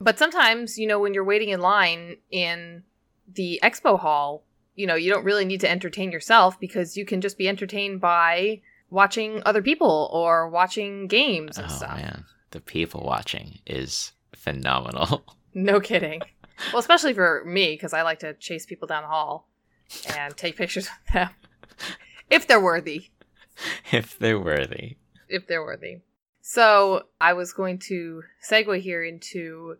But 0.00 0.18
sometimes, 0.18 0.78
you 0.78 0.86
know, 0.86 1.00
when 1.00 1.14
you're 1.14 1.24
waiting 1.24 1.48
in 1.48 1.60
line 1.60 2.16
in 2.30 2.84
the 3.32 3.60
expo 3.62 3.98
hall, 3.98 4.44
you 4.74 4.86
know, 4.86 4.94
you 4.94 5.10
don't 5.10 5.24
really 5.24 5.44
need 5.44 5.60
to 5.60 5.70
entertain 5.70 6.10
yourself 6.10 6.58
because 6.58 6.96
you 6.96 7.04
can 7.04 7.20
just 7.20 7.38
be 7.38 7.48
entertained 7.48 8.00
by 8.00 8.60
watching 8.90 9.42
other 9.44 9.62
people 9.62 10.10
or 10.12 10.48
watching 10.48 11.06
games 11.06 11.58
and 11.58 11.66
oh 11.70 11.74
stuff. 11.74 11.96
man, 11.96 12.24
the 12.50 12.60
people 12.60 13.02
watching 13.04 13.58
is 13.66 14.12
phenomenal. 14.36 15.24
No 15.56 15.78
kidding. 15.78 16.20
well, 16.72 16.80
especially 16.80 17.12
for 17.14 17.44
me 17.46 17.74
because 17.74 17.92
I 17.92 18.02
like 18.02 18.18
to 18.18 18.34
chase 18.34 18.66
people 18.66 18.88
down 18.88 19.04
the 19.04 19.08
hall 19.08 19.46
and 20.16 20.36
take 20.36 20.56
pictures 20.56 20.88
with 21.04 21.12
them 21.12 21.28
if 22.28 22.48
they're 22.48 22.60
worthy. 22.60 23.10
if 23.92 24.18
they're 24.18 24.40
worthy. 24.40 24.96
if 25.28 25.46
they're 25.46 25.62
worthy. 25.62 25.98
So 26.42 27.04
I 27.20 27.34
was 27.34 27.52
going 27.52 27.78
to 27.90 28.24
segue 28.50 28.80
here 28.80 29.04
into 29.04 29.76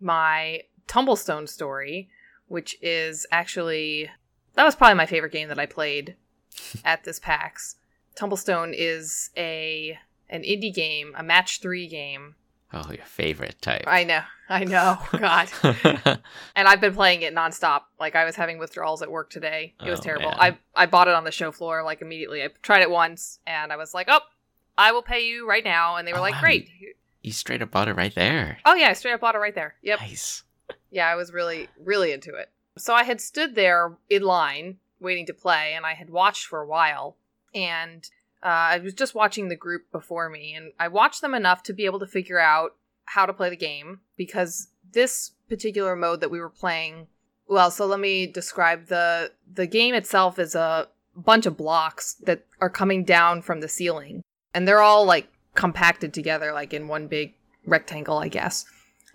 my 0.00 0.62
Tumblestone 0.88 1.46
story, 1.46 2.08
which 2.48 2.78
is 2.80 3.26
actually 3.30 4.08
that 4.54 4.64
was 4.64 4.74
probably 4.74 4.96
my 4.96 5.04
favorite 5.04 5.32
game 5.32 5.48
that 5.48 5.58
I 5.58 5.66
played 5.66 6.16
at 6.82 7.04
this 7.04 7.18
PAX. 7.18 7.76
Tumblestone 8.18 8.72
is 8.74 9.28
a 9.36 9.98
an 10.30 10.44
indie 10.44 10.72
game, 10.72 11.12
a 11.14 11.22
match 11.22 11.60
three 11.60 11.86
game. 11.88 12.36
Oh, 12.72 12.90
your 12.92 13.04
favorite 13.04 13.60
type. 13.60 13.84
I 13.86 14.04
know, 14.04 14.22
I 14.48 14.64
know, 14.64 14.98
God. 15.18 15.48
and 16.54 16.68
I've 16.68 16.80
been 16.80 16.94
playing 16.94 17.22
it 17.22 17.34
nonstop. 17.34 17.82
Like 17.98 18.14
I 18.14 18.24
was 18.24 18.36
having 18.36 18.58
withdrawals 18.58 19.02
at 19.02 19.10
work 19.10 19.30
today. 19.30 19.74
It 19.84 19.90
was 19.90 20.00
Oh, 20.00 20.02
terrible. 20.02 20.30
man. 20.30 20.36
I 20.38 20.58
I 20.74 20.86
bought 20.86 21.08
it 21.08 21.14
on 21.14 21.24
the 21.24 21.32
show 21.32 21.50
floor 21.52 21.82
like 21.82 22.00
immediately. 22.00 22.42
I 22.42 22.48
tried 22.62 22.82
it 22.82 22.90
once 22.90 23.40
and 23.46 23.72
I 23.72 23.76
was 23.76 23.92
like, 23.94 24.06
"Oh, 24.08 24.20
I 24.78 24.92
will 24.92 25.02
pay 25.02 25.26
you 25.26 25.48
right 25.48 25.64
now." 25.64 25.96
And 25.96 26.06
they 26.06 26.12
were 26.12 26.18
Oh, 26.20 26.22
like, 26.22 26.34
wow. 26.34 26.40
"Great." 26.40 26.70
you 27.22 27.32
straight 27.32 27.60
up 27.60 27.70
bought 27.70 27.88
it 27.88 27.94
right 27.96 28.14
there. 28.14 28.58
Oh 28.64 28.74
yeah, 28.74 28.88
I 28.88 28.92
straight 28.94 29.12
up 29.14 29.20
bought 29.20 29.34
it 29.34 29.38
right 29.38 29.54
there. 29.54 29.74
Yep. 29.82 30.00
Nice. 30.00 30.44
Yeah, 30.90 31.06
I 31.08 31.16
was 31.16 31.32
really 31.32 31.68
really 31.82 32.12
into 32.12 32.34
it. 32.34 32.50
So 32.78 32.94
I 32.94 33.02
had 33.02 33.20
stood 33.20 33.56
there 33.56 33.96
in 34.08 34.22
line 34.22 34.76
waiting 35.00 35.26
to 35.26 35.34
play 35.34 35.72
and 35.74 35.84
I 35.84 35.94
had 35.94 36.08
watched 36.10 36.46
for 36.46 36.60
a 36.60 36.66
while 36.66 37.16
and 37.54 38.08
uh, 38.42 38.46
I 38.46 38.78
was 38.78 38.94
just 38.94 39.14
watching 39.14 39.48
the 39.48 39.56
group 39.56 39.90
before 39.92 40.28
me 40.28 40.54
and 40.54 40.72
I 40.78 40.88
watched 40.88 41.20
them 41.20 41.34
enough 41.34 41.62
to 41.64 41.72
be 41.72 41.84
able 41.84 41.98
to 42.00 42.06
figure 42.06 42.38
out 42.38 42.76
how 43.04 43.26
to 43.26 43.32
play 43.32 43.50
the 43.50 43.56
game 43.56 44.00
because 44.16 44.68
this 44.92 45.32
particular 45.48 45.96
mode 45.96 46.20
that 46.20 46.30
we 46.30 46.40
were 46.40 46.50
playing 46.50 47.08
well, 47.48 47.72
so 47.72 47.84
let 47.84 47.98
me 47.98 48.28
describe 48.28 48.86
the 48.86 49.32
the 49.52 49.66
game 49.66 49.94
itself 49.94 50.38
is 50.38 50.54
a 50.54 50.86
bunch 51.16 51.46
of 51.46 51.56
blocks 51.56 52.14
that 52.22 52.46
are 52.60 52.70
coming 52.70 53.02
down 53.04 53.42
from 53.42 53.60
the 53.60 53.68
ceiling 53.68 54.22
and 54.54 54.66
they're 54.66 54.80
all 54.80 55.04
like 55.04 55.28
compacted 55.54 56.14
together 56.14 56.52
like 56.52 56.72
in 56.72 56.88
one 56.88 57.08
big 57.08 57.34
rectangle, 57.66 58.18
I 58.18 58.28
guess. 58.28 58.64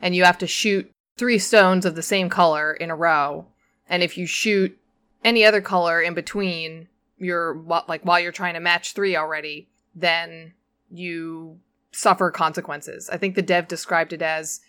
And 0.02 0.16
you 0.16 0.24
have 0.26 0.38
to 0.40 0.48
shoot 0.48 0.92
three 1.18 1.40
stones 1.40 1.86
of 1.86 1.96
the 1.96 2.02
same 2.02 2.30
color 2.30 2.74
in 2.74 2.92
a 2.92 2.96
row. 2.96 3.48
And 3.88 4.04
if 4.04 4.18
you 4.18 4.26
shoot 4.26 4.78
any 5.24 5.46
other 5.46 5.62
color 5.62 6.02
in 6.02 6.14
between, 6.14 6.88
you're 7.18 7.56
like 7.88 8.04
while 8.04 8.20
you're 8.20 8.32
trying 8.32 8.56
to 8.56 8.60
match 8.60 8.94
three 8.94 9.16
already, 9.16 9.70
then 9.94 10.54
you 10.90 11.60
suffer 11.92 12.30
consequences. 12.30 13.10
I 13.10 13.18
think 13.18 13.36
the 13.36 13.42
dev 13.42 13.68
described 13.68 14.14
it 14.14 14.22
as 14.22 14.60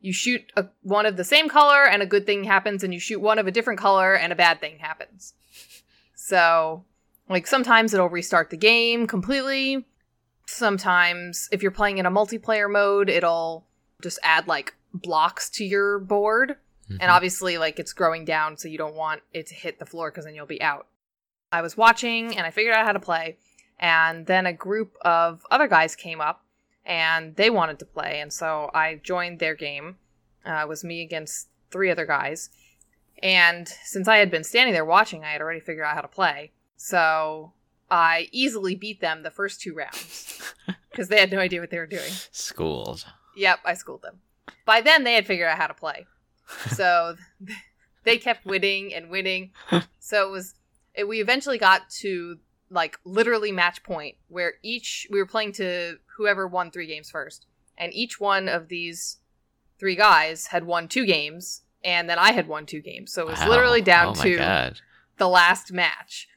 you 0.00 0.12
shoot 0.12 0.52
a, 0.56 0.66
one 0.82 1.06
of 1.06 1.16
the 1.16 1.24
same 1.24 1.48
color 1.48 1.84
and 1.84 2.02
a 2.02 2.06
good 2.06 2.26
thing 2.26 2.44
happens, 2.44 2.84
and 2.84 2.94
you 2.94 3.00
shoot 3.00 3.20
one 3.20 3.38
of 3.38 3.46
a 3.46 3.50
different 3.50 3.80
color 3.80 4.14
and 4.14 4.32
a 4.32 4.36
bad 4.36 4.60
thing 4.60 4.78
happens. 4.78 5.34
So, 6.14 6.84
like, 7.28 7.46
sometimes 7.46 7.92
it'll 7.92 8.08
restart 8.08 8.50
the 8.50 8.56
game 8.56 9.06
completely. 9.06 9.84
Sometimes, 10.46 11.48
if 11.50 11.62
you're 11.62 11.72
playing 11.72 11.98
in 11.98 12.06
a 12.06 12.10
multiplayer 12.10 12.70
mode, 12.70 13.08
it'll 13.08 13.66
just 14.00 14.18
add 14.22 14.46
like 14.46 14.74
blocks 14.94 15.50
to 15.50 15.64
your 15.64 15.98
board. 15.98 16.56
Mhm. 16.90 16.98
And 17.00 17.10
obviously, 17.10 17.58
like, 17.58 17.80
it's 17.80 17.92
growing 17.92 18.24
down, 18.24 18.56
so 18.56 18.68
you 18.68 18.78
don't 18.78 18.94
want 18.94 19.22
it 19.32 19.48
to 19.48 19.54
hit 19.54 19.80
the 19.80 19.86
floor 19.86 20.10
because 20.10 20.24
then 20.24 20.34
you'll 20.36 20.46
be 20.46 20.62
out. 20.62 20.86
I 21.56 21.62
was 21.62 21.76
watching 21.76 22.36
and 22.36 22.46
I 22.46 22.50
figured 22.50 22.74
out 22.74 22.84
how 22.84 22.92
to 22.92 23.00
play. 23.00 23.38
And 23.78 24.26
then 24.26 24.44
a 24.44 24.52
group 24.52 24.94
of 25.00 25.42
other 25.50 25.66
guys 25.68 25.96
came 25.96 26.20
up 26.20 26.44
and 26.84 27.34
they 27.36 27.48
wanted 27.48 27.78
to 27.78 27.86
play. 27.86 28.20
And 28.20 28.30
so 28.30 28.70
I 28.74 29.00
joined 29.02 29.38
their 29.38 29.54
game. 29.54 29.96
Uh, 30.44 30.60
it 30.62 30.68
was 30.68 30.84
me 30.84 31.02
against 31.02 31.48
three 31.70 31.90
other 31.90 32.04
guys. 32.04 32.50
And 33.22 33.66
since 33.68 34.06
I 34.06 34.18
had 34.18 34.30
been 34.30 34.44
standing 34.44 34.74
there 34.74 34.84
watching, 34.84 35.24
I 35.24 35.32
had 35.32 35.40
already 35.40 35.60
figured 35.60 35.86
out 35.86 35.94
how 35.94 36.02
to 36.02 36.08
play. 36.08 36.52
So 36.76 37.52
I 37.90 38.28
easily 38.32 38.74
beat 38.74 39.00
them 39.00 39.22
the 39.22 39.30
first 39.30 39.62
two 39.62 39.74
rounds 39.74 40.54
because 40.90 41.08
they 41.08 41.18
had 41.18 41.32
no 41.32 41.38
idea 41.38 41.60
what 41.60 41.70
they 41.70 41.78
were 41.78 41.86
doing. 41.86 42.12
Schooled. 42.32 43.06
Yep, 43.34 43.60
I 43.64 43.72
schooled 43.72 44.02
them. 44.02 44.20
By 44.66 44.82
then, 44.82 45.04
they 45.04 45.14
had 45.14 45.26
figured 45.26 45.48
out 45.48 45.56
how 45.56 45.68
to 45.68 45.74
play. 45.74 46.06
So 46.68 47.16
they 48.04 48.18
kept 48.18 48.44
winning 48.44 48.92
and 48.94 49.08
winning. 49.08 49.52
So 49.98 50.28
it 50.28 50.30
was, 50.30 50.54
it, 50.96 51.06
we 51.06 51.20
eventually 51.20 51.58
got 51.58 51.88
to 52.00 52.38
like 52.70 52.98
literally 53.04 53.52
match 53.52 53.82
point 53.84 54.16
where 54.28 54.54
each 54.62 55.06
we 55.10 55.18
were 55.18 55.26
playing 55.26 55.52
to 55.52 55.96
whoever 56.16 56.48
won 56.48 56.70
three 56.70 56.86
games 56.86 57.10
first, 57.10 57.46
and 57.78 57.92
each 57.94 58.18
one 58.20 58.48
of 58.48 58.68
these 58.68 59.18
three 59.78 59.94
guys 59.96 60.46
had 60.48 60.64
won 60.64 60.88
two 60.88 61.04
games, 61.06 61.62
and 61.84 62.08
then 62.08 62.18
I 62.18 62.32
had 62.32 62.48
won 62.48 62.66
two 62.66 62.80
games. 62.80 63.12
So 63.12 63.22
it 63.22 63.30
was 63.30 63.40
Wow. 63.40 63.48
literally 63.50 63.82
down 63.82 64.08
oh 64.18 64.22
to 64.22 64.36
God. 64.36 64.80
the 65.18 65.28
last 65.28 65.72
match. 65.72 66.28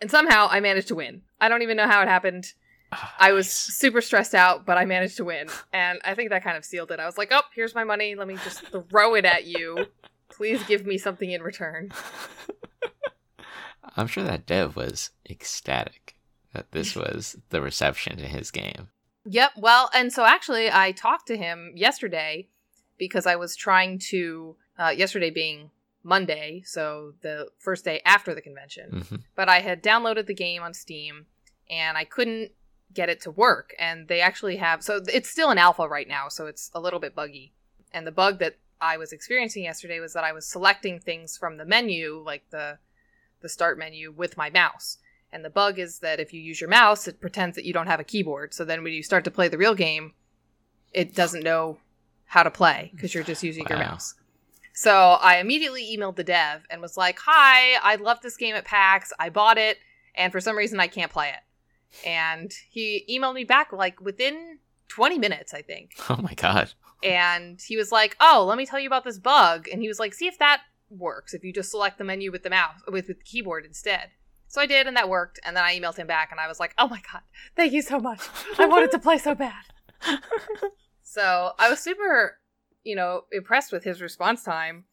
And 0.00 0.10
somehow 0.10 0.46
I 0.50 0.60
managed 0.60 0.88
to 0.88 0.94
win. 0.94 1.22
I 1.40 1.48
don't 1.48 1.62
even 1.62 1.76
know 1.76 1.86
how 1.88 2.00
it 2.02 2.08
happened. 2.08 2.52
Oh, 2.92 3.10
I 3.18 3.32
was 3.32 3.46
nice. 3.46 3.52
super 3.74 4.00
stressed 4.00 4.34
out, 4.34 4.64
but 4.64 4.78
I 4.78 4.84
managed 4.84 5.16
to 5.16 5.24
win. 5.24 5.48
And 5.72 5.98
I 6.04 6.14
think 6.14 6.30
that 6.30 6.44
kind 6.44 6.56
of 6.56 6.64
sealed 6.64 6.90
it. 6.92 7.00
I 7.00 7.06
was 7.06 7.18
like, 7.18 7.28
oh, 7.32 7.42
here's 7.54 7.74
my 7.74 7.82
money. 7.82 8.14
Let 8.14 8.28
me 8.28 8.36
just 8.44 8.62
throw 8.68 9.14
it 9.14 9.24
at 9.24 9.46
you. 9.46 9.86
Please 10.28 10.62
give 10.64 10.86
me 10.86 10.96
something 10.98 11.30
in 11.30 11.42
return. 11.42 11.90
I'm 13.96 14.06
sure 14.06 14.24
that 14.24 14.46
dev 14.46 14.76
was 14.76 15.10
ecstatic 15.28 16.16
that 16.52 16.72
this 16.72 16.94
was 16.96 17.36
the 17.50 17.60
reception 17.60 18.16
to 18.16 18.26
his 18.26 18.50
game. 18.50 18.88
Yep. 19.26 19.52
Well, 19.56 19.90
and 19.94 20.12
so 20.12 20.24
actually, 20.24 20.70
I 20.70 20.92
talked 20.92 21.26
to 21.28 21.36
him 21.36 21.72
yesterday 21.74 22.48
because 22.98 23.26
I 23.26 23.36
was 23.36 23.56
trying 23.56 23.98
to, 24.10 24.56
uh, 24.78 24.94
yesterday 24.96 25.30
being 25.30 25.70
Monday, 26.02 26.62
so 26.64 27.14
the 27.22 27.48
first 27.58 27.84
day 27.84 28.00
after 28.04 28.34
the 28.34 28.40
convention. 28.40 29.06
hmm 29.08 29.16
but 29.34 29.48
I 29.48 29.60
had 29.60 29.82
downloaded 29.82 30.26
the 30.26 30.34
game 30.34 30.62
on 30.62 30.72
Steam 30.72 31.26
and 31.68 31.98
I 31.98 32.04
couldn't 32.04 32.52
get 32.94 33.08
it 33.08 33.20
to 33.22 33.30
work. 33.30 33.74
And 33.78 34.08
they 34.08 34.20
actually 34.20 34.56
have 34.56 34.82
so 34.82 35.00
it's 35.08 35.28
still 35.28 35.50
in 35.50 35.58
alpha 35.58 35.88
right 35.88 36.08
now, 36.08 36.28
so 36.28 36.46
it's 36.46 36.70
a 36.74 36.80
little 36.80 37.00
bit 37.00 37.14
buggy. 37.14 37.52
And 37.92 38.06
the 38.06 38.12
bug 38.12 38.38
that 38.38 38.56
I 38.80 38.96
was 38.96 39.12
experiencing 39.12 39.64
yesterday 39.64 40.00
was 40.00 40.12
that 40.12 40.24
I 40.24 40.32
was 40.32 40.46
selecting 40.46 41.00
things 41.00 41.36
from 41.36 41.56
the 41.56 41.64
menu, 41.64 42.22
like 42.24 42.44
the 42.50 42.78
the 43.46 43.50
start 43.50 43.78
menu, 43.78 44.10
with 44.10 44.36
my 44.36 44.50
mouse. 44.50 44.98
And 45.30 45.44
the 45.44 45.50
bug 45.50 45.78
is 45.78 46.00
that 46.00 46.18
if 46.18 46.32
you 46.32 46.40
use 46.40 46.60
your 46.60 46.68
mouse, 46.68 47.06
it 47.06 47.20
pretends 47.20 47.54
that 47.54 47.64
you 47.64 47.72
don't 47.72 47.86
have 47.86 48.00
a 48.00 48.04
keyboard. 48.04 48.52
So 48.52 48.64
then 48.64 48.82
when 48.82 48.92
you 48.92 49.04
start 49.04 49.22
to 49.24 49.30
play 49.30 49.46
the 49.46 49.56
real 49.56 49.76
game, 49.76 50.14
it 50.92 51.14
doesn't 51.14 51.44
know 51.44 51.78
how 52.24 52.42
to 52.42 52.50
play 52.50 52.90
because 52.92 53.14
you're 53.14 53.22
just 53.22 53.44
using 53.44 53.64
your 53.68 53.78
mouse. 53.78 54.14
So 54.72 54.92
I 54.92 55.38
immediately 55.38 55.96
emailed 55.96 56.16
the 56.16 56.24
dev 56.24 56.64
and 56.68 56.82
was 56.82 56.96
like, 56.96 57.20
"Hi, 57.20 57.78
I 57.82 57.94
love 57.94 58.20
this 58.20 58.36
game 58.36 58.56
at 58.56 58.64
PAX. 58.64 59.12
I 59.18 59.30
bought 59.30 59.58
it, 59.58 59.78
and 60.14 60.32
for 60.32 60.40
some 60.40 60.56
reason 60.56 60.80
I 60.80 60.88
can't 60.88 61.12
play 61.12 61.28
it." 61.30 62.06
And 62.06 62.52
he 62.68 63.04
emailed 63.08 63.34
me 63.34 63.44
back 63.44 63.72
like 63.72 64.00
within 64.00 64.58
20 64.88 65.18
minutes, 65.18 65.54
I 65.54 65.62
think. 65.62 65.92
Oh 66.10 66.16
my 66.20 66.34
God. 66.34 66.72
And 67.02 67.60
he 67.60 67.76
was 67.76 67.92
like, 67.92 68.16
"Oh, 68.20 68.44
let 68.48 68.58
me 68.58 68.66
tell 68.66 68.80
you 68.80 68.88
about 68.88 69.04
this 69.04 69.18
bug." 69.18 69.68
And 69.70 69.80
he 69.80 69.88
was 69.88 70.00
like, 70.00 70.14
"See 70.14 70.26
if 70.26 70.38
that 70.38 70.62
works 70.90 71.34
if 71.34 71.44
you 71.44 71.52
just 71.52 71.70
select 71.70 71.98
the 71.98 72.04
menu 72.04 72.30
with 72.30 72.42
the 72.42 72.50
mouse 72.50 72.80
with, 72.86 72.94
with 72.94 73.18
the 73.18 73.24
keyboard 73.24 73.64
instead." 73.64 74.10
So 74.48 74.60
I 74.60 74.66
did, 74.66 74.86
and 74.86 74.96
that 74.96 75.08
worked. 75.08 75.40
And 75.44 75.56
then 75.56 75.64
I 75.64 75.78
emailed 75.78 75.96
him 75.96 76.06
back, 76.06 76.30
and 76.30 76.40
I 76.40 76.48
was 76.48 76.60
like, 76.60 76.74
"Oh 76.78 76.88
my 76.88 77.02
god, 77.12 77.22
thank 77.56 77.72
you 77.72 77.82
so 77.82 77.98
much. 77.98 78.20
I 78.58 78.66
wanted 78.66 78.90
to 78.92 78.98
play 78.98 79.18
so 79.18 79.34
bad." 79.34 79.64
so 81.02 81.52
I 81.58 81.68
was 81.68 81.80
super, 81.80 82.38
you 82.84 82.96
know, 82.96 83.22
impressed 83.32 83.72
with 83.72 83.84
his 83.84 84.00
response 84.00 84.42
time, 84.42 84.84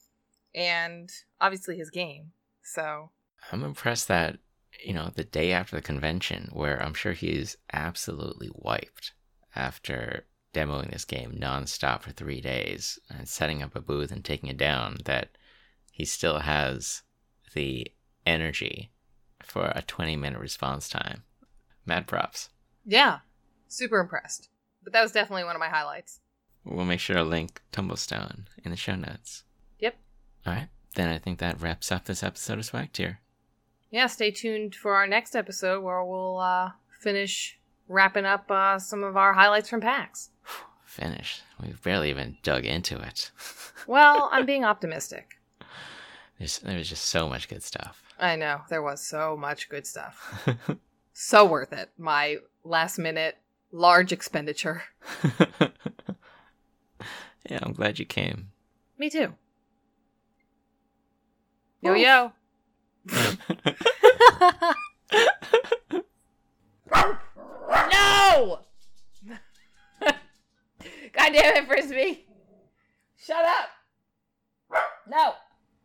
and 0.55 1.09
obviously 1.39 1.77
his 1.77 1.89
game. 1.89 2.31
So 2.63 3.11
I'm 3.51 3.63
impressed 3.63 4.07
that, 4.07 4.37
you 4.83 4.93
know, 4.93 5.11
the 5.13 5.23
day 5.23 5.51
after 5.51 5.75
the 5.75 5.81
convention, 5.81 6.49
where 6.53 6.81
I'm 6.81 6.93
sure 6.93 7.13
he's 7.13 7.57
absolutely 7.71 8.49
wiped 8.53 9.13
after 9.55 10.25
demoing 10.53 10.91
this 10.91 11.05
game 11.05 11.37
nonstop 11.39 12.01
for 12.01 12.11
three 12.11 12.39
days 12.39 12.99
and 13.09 13.27
setting 13.27 13.61
up 13.61 13.75
a 13.75 13.81
booth 13.81 14.11
and 14.11 14.23
taking 14.23 14.49
it 14.49 14.57
down, 14.57 14.97
that 15.05 15.29
he 15.95 16.05
still 16.05 16.39
has 16.39 17.03
the 17.53 17.87
energy 18.25 18.91
for 19.43 19.71
a 19.75 19.83
20 19.85 20.15
minute 20.15 20.39
response 20.39 20.89
time. 20.89 21.23
Mad 21.85 22.07
props. 22.07 22.49
yeah, 22.85 23.19
super 23.67 23.99
impressed. 23.99 24.49
But 24.83 24.91
that 24.93 25.01
was 25.03 25.11
definitely 25.11 25.43
one 25.45 25.55
of 25.55 25.59
my 25.59 25.69
highlights. 25.69 26.19
We'll 26.65 26.85
make 26.85 26.99
sure 26.99 27.15
to 27.17 27.23
link 27.23 27.61
Tumblestone 27.71 28.45
in 28.63 28.71
the 28.71 28.77
show 28.77 28.95
notes. 28.95 29.43
Yep. 29.79 29.95
All 30.45 30.53
right. 30.53 30.67
Then 30.95 31.09
I 31.09 31.17
think 31.19 31.39
that 31.39 31.61
wraps 31.61 31.91
up 31.91 32.05
this 32.05 32.23
episode 32.23 32.57
of 32.59 32.65
Swag 32.65 32.91
Tier. 32.93 33.19
yeah, 33.91 34.07
stay 34.07 34.31
tuned 34.31 34.73
for 34.75 34.95
our 34.95 35.05
next 35.07 35.35
episode 35.35 35.81
where 35.83 36.03
we'll 36.03 36.37
uh, 36.39 36.71
finish 36.99 37.59
wrapping 37.87 38.25
up 38.25 38.49
uh, 38.49 38.79
some 38.79 39.03
of 39.03 39.15
our 39.17 39.33
highlights 39.33 39.69
from 39.69 39.81
PAX. 39.81 40.29
Finish. 40.85 41.41
We've 41.61 41.81
barely 41.83 42.09
even 42.09 42.37
dug 42.43 42.65
into 42.65 42.99
it. 42.99 43.31
Well, 43.85 44.29
I'm 44.31 44.45
being 44.45 44.63
optimistic. 44.63 45.31
There's, 46.43 46.59
there 46.59 46.77
was 46.77 46.89
just 46.89 47.05
so 47.05 47.29
much 47.29 47.47
good 47.47 47.63
stuff. 47.63 48.03
I 48.19 48.35
know. 48.35 48.63
There 48.67 48.81
was 48.81 49.01
so 49.01 49.37
much 49.37 49.69
good 49.69 49.87
stuff. 49.87 50.45
so 51.13 51.45
worth 51.45 51.71
it. 51.71 51.89
My 51.97 52.39
last 52.65 52.99
minute 52.99 53.37
large 53.71 54.11
expenditure. 54.11 54.83
yeah, 57.49 57.59
I'm 57.61 57.71
glad 57.71 57.97
you 57.97 58.03
came. 58.03 58.49
Me 58.97 59.09
too. 59.09 59.35
Yo 61.79 61.93
yo. 61.93 62.33
no! 67.93 68.59
God 70.01 71.31
damn 71.31 71.55
it, 71.55 71.67
Frisbee! 71.67 72.25
Shut 73.15 73.45
up! 73.45 73.69
No! 75.07 75.35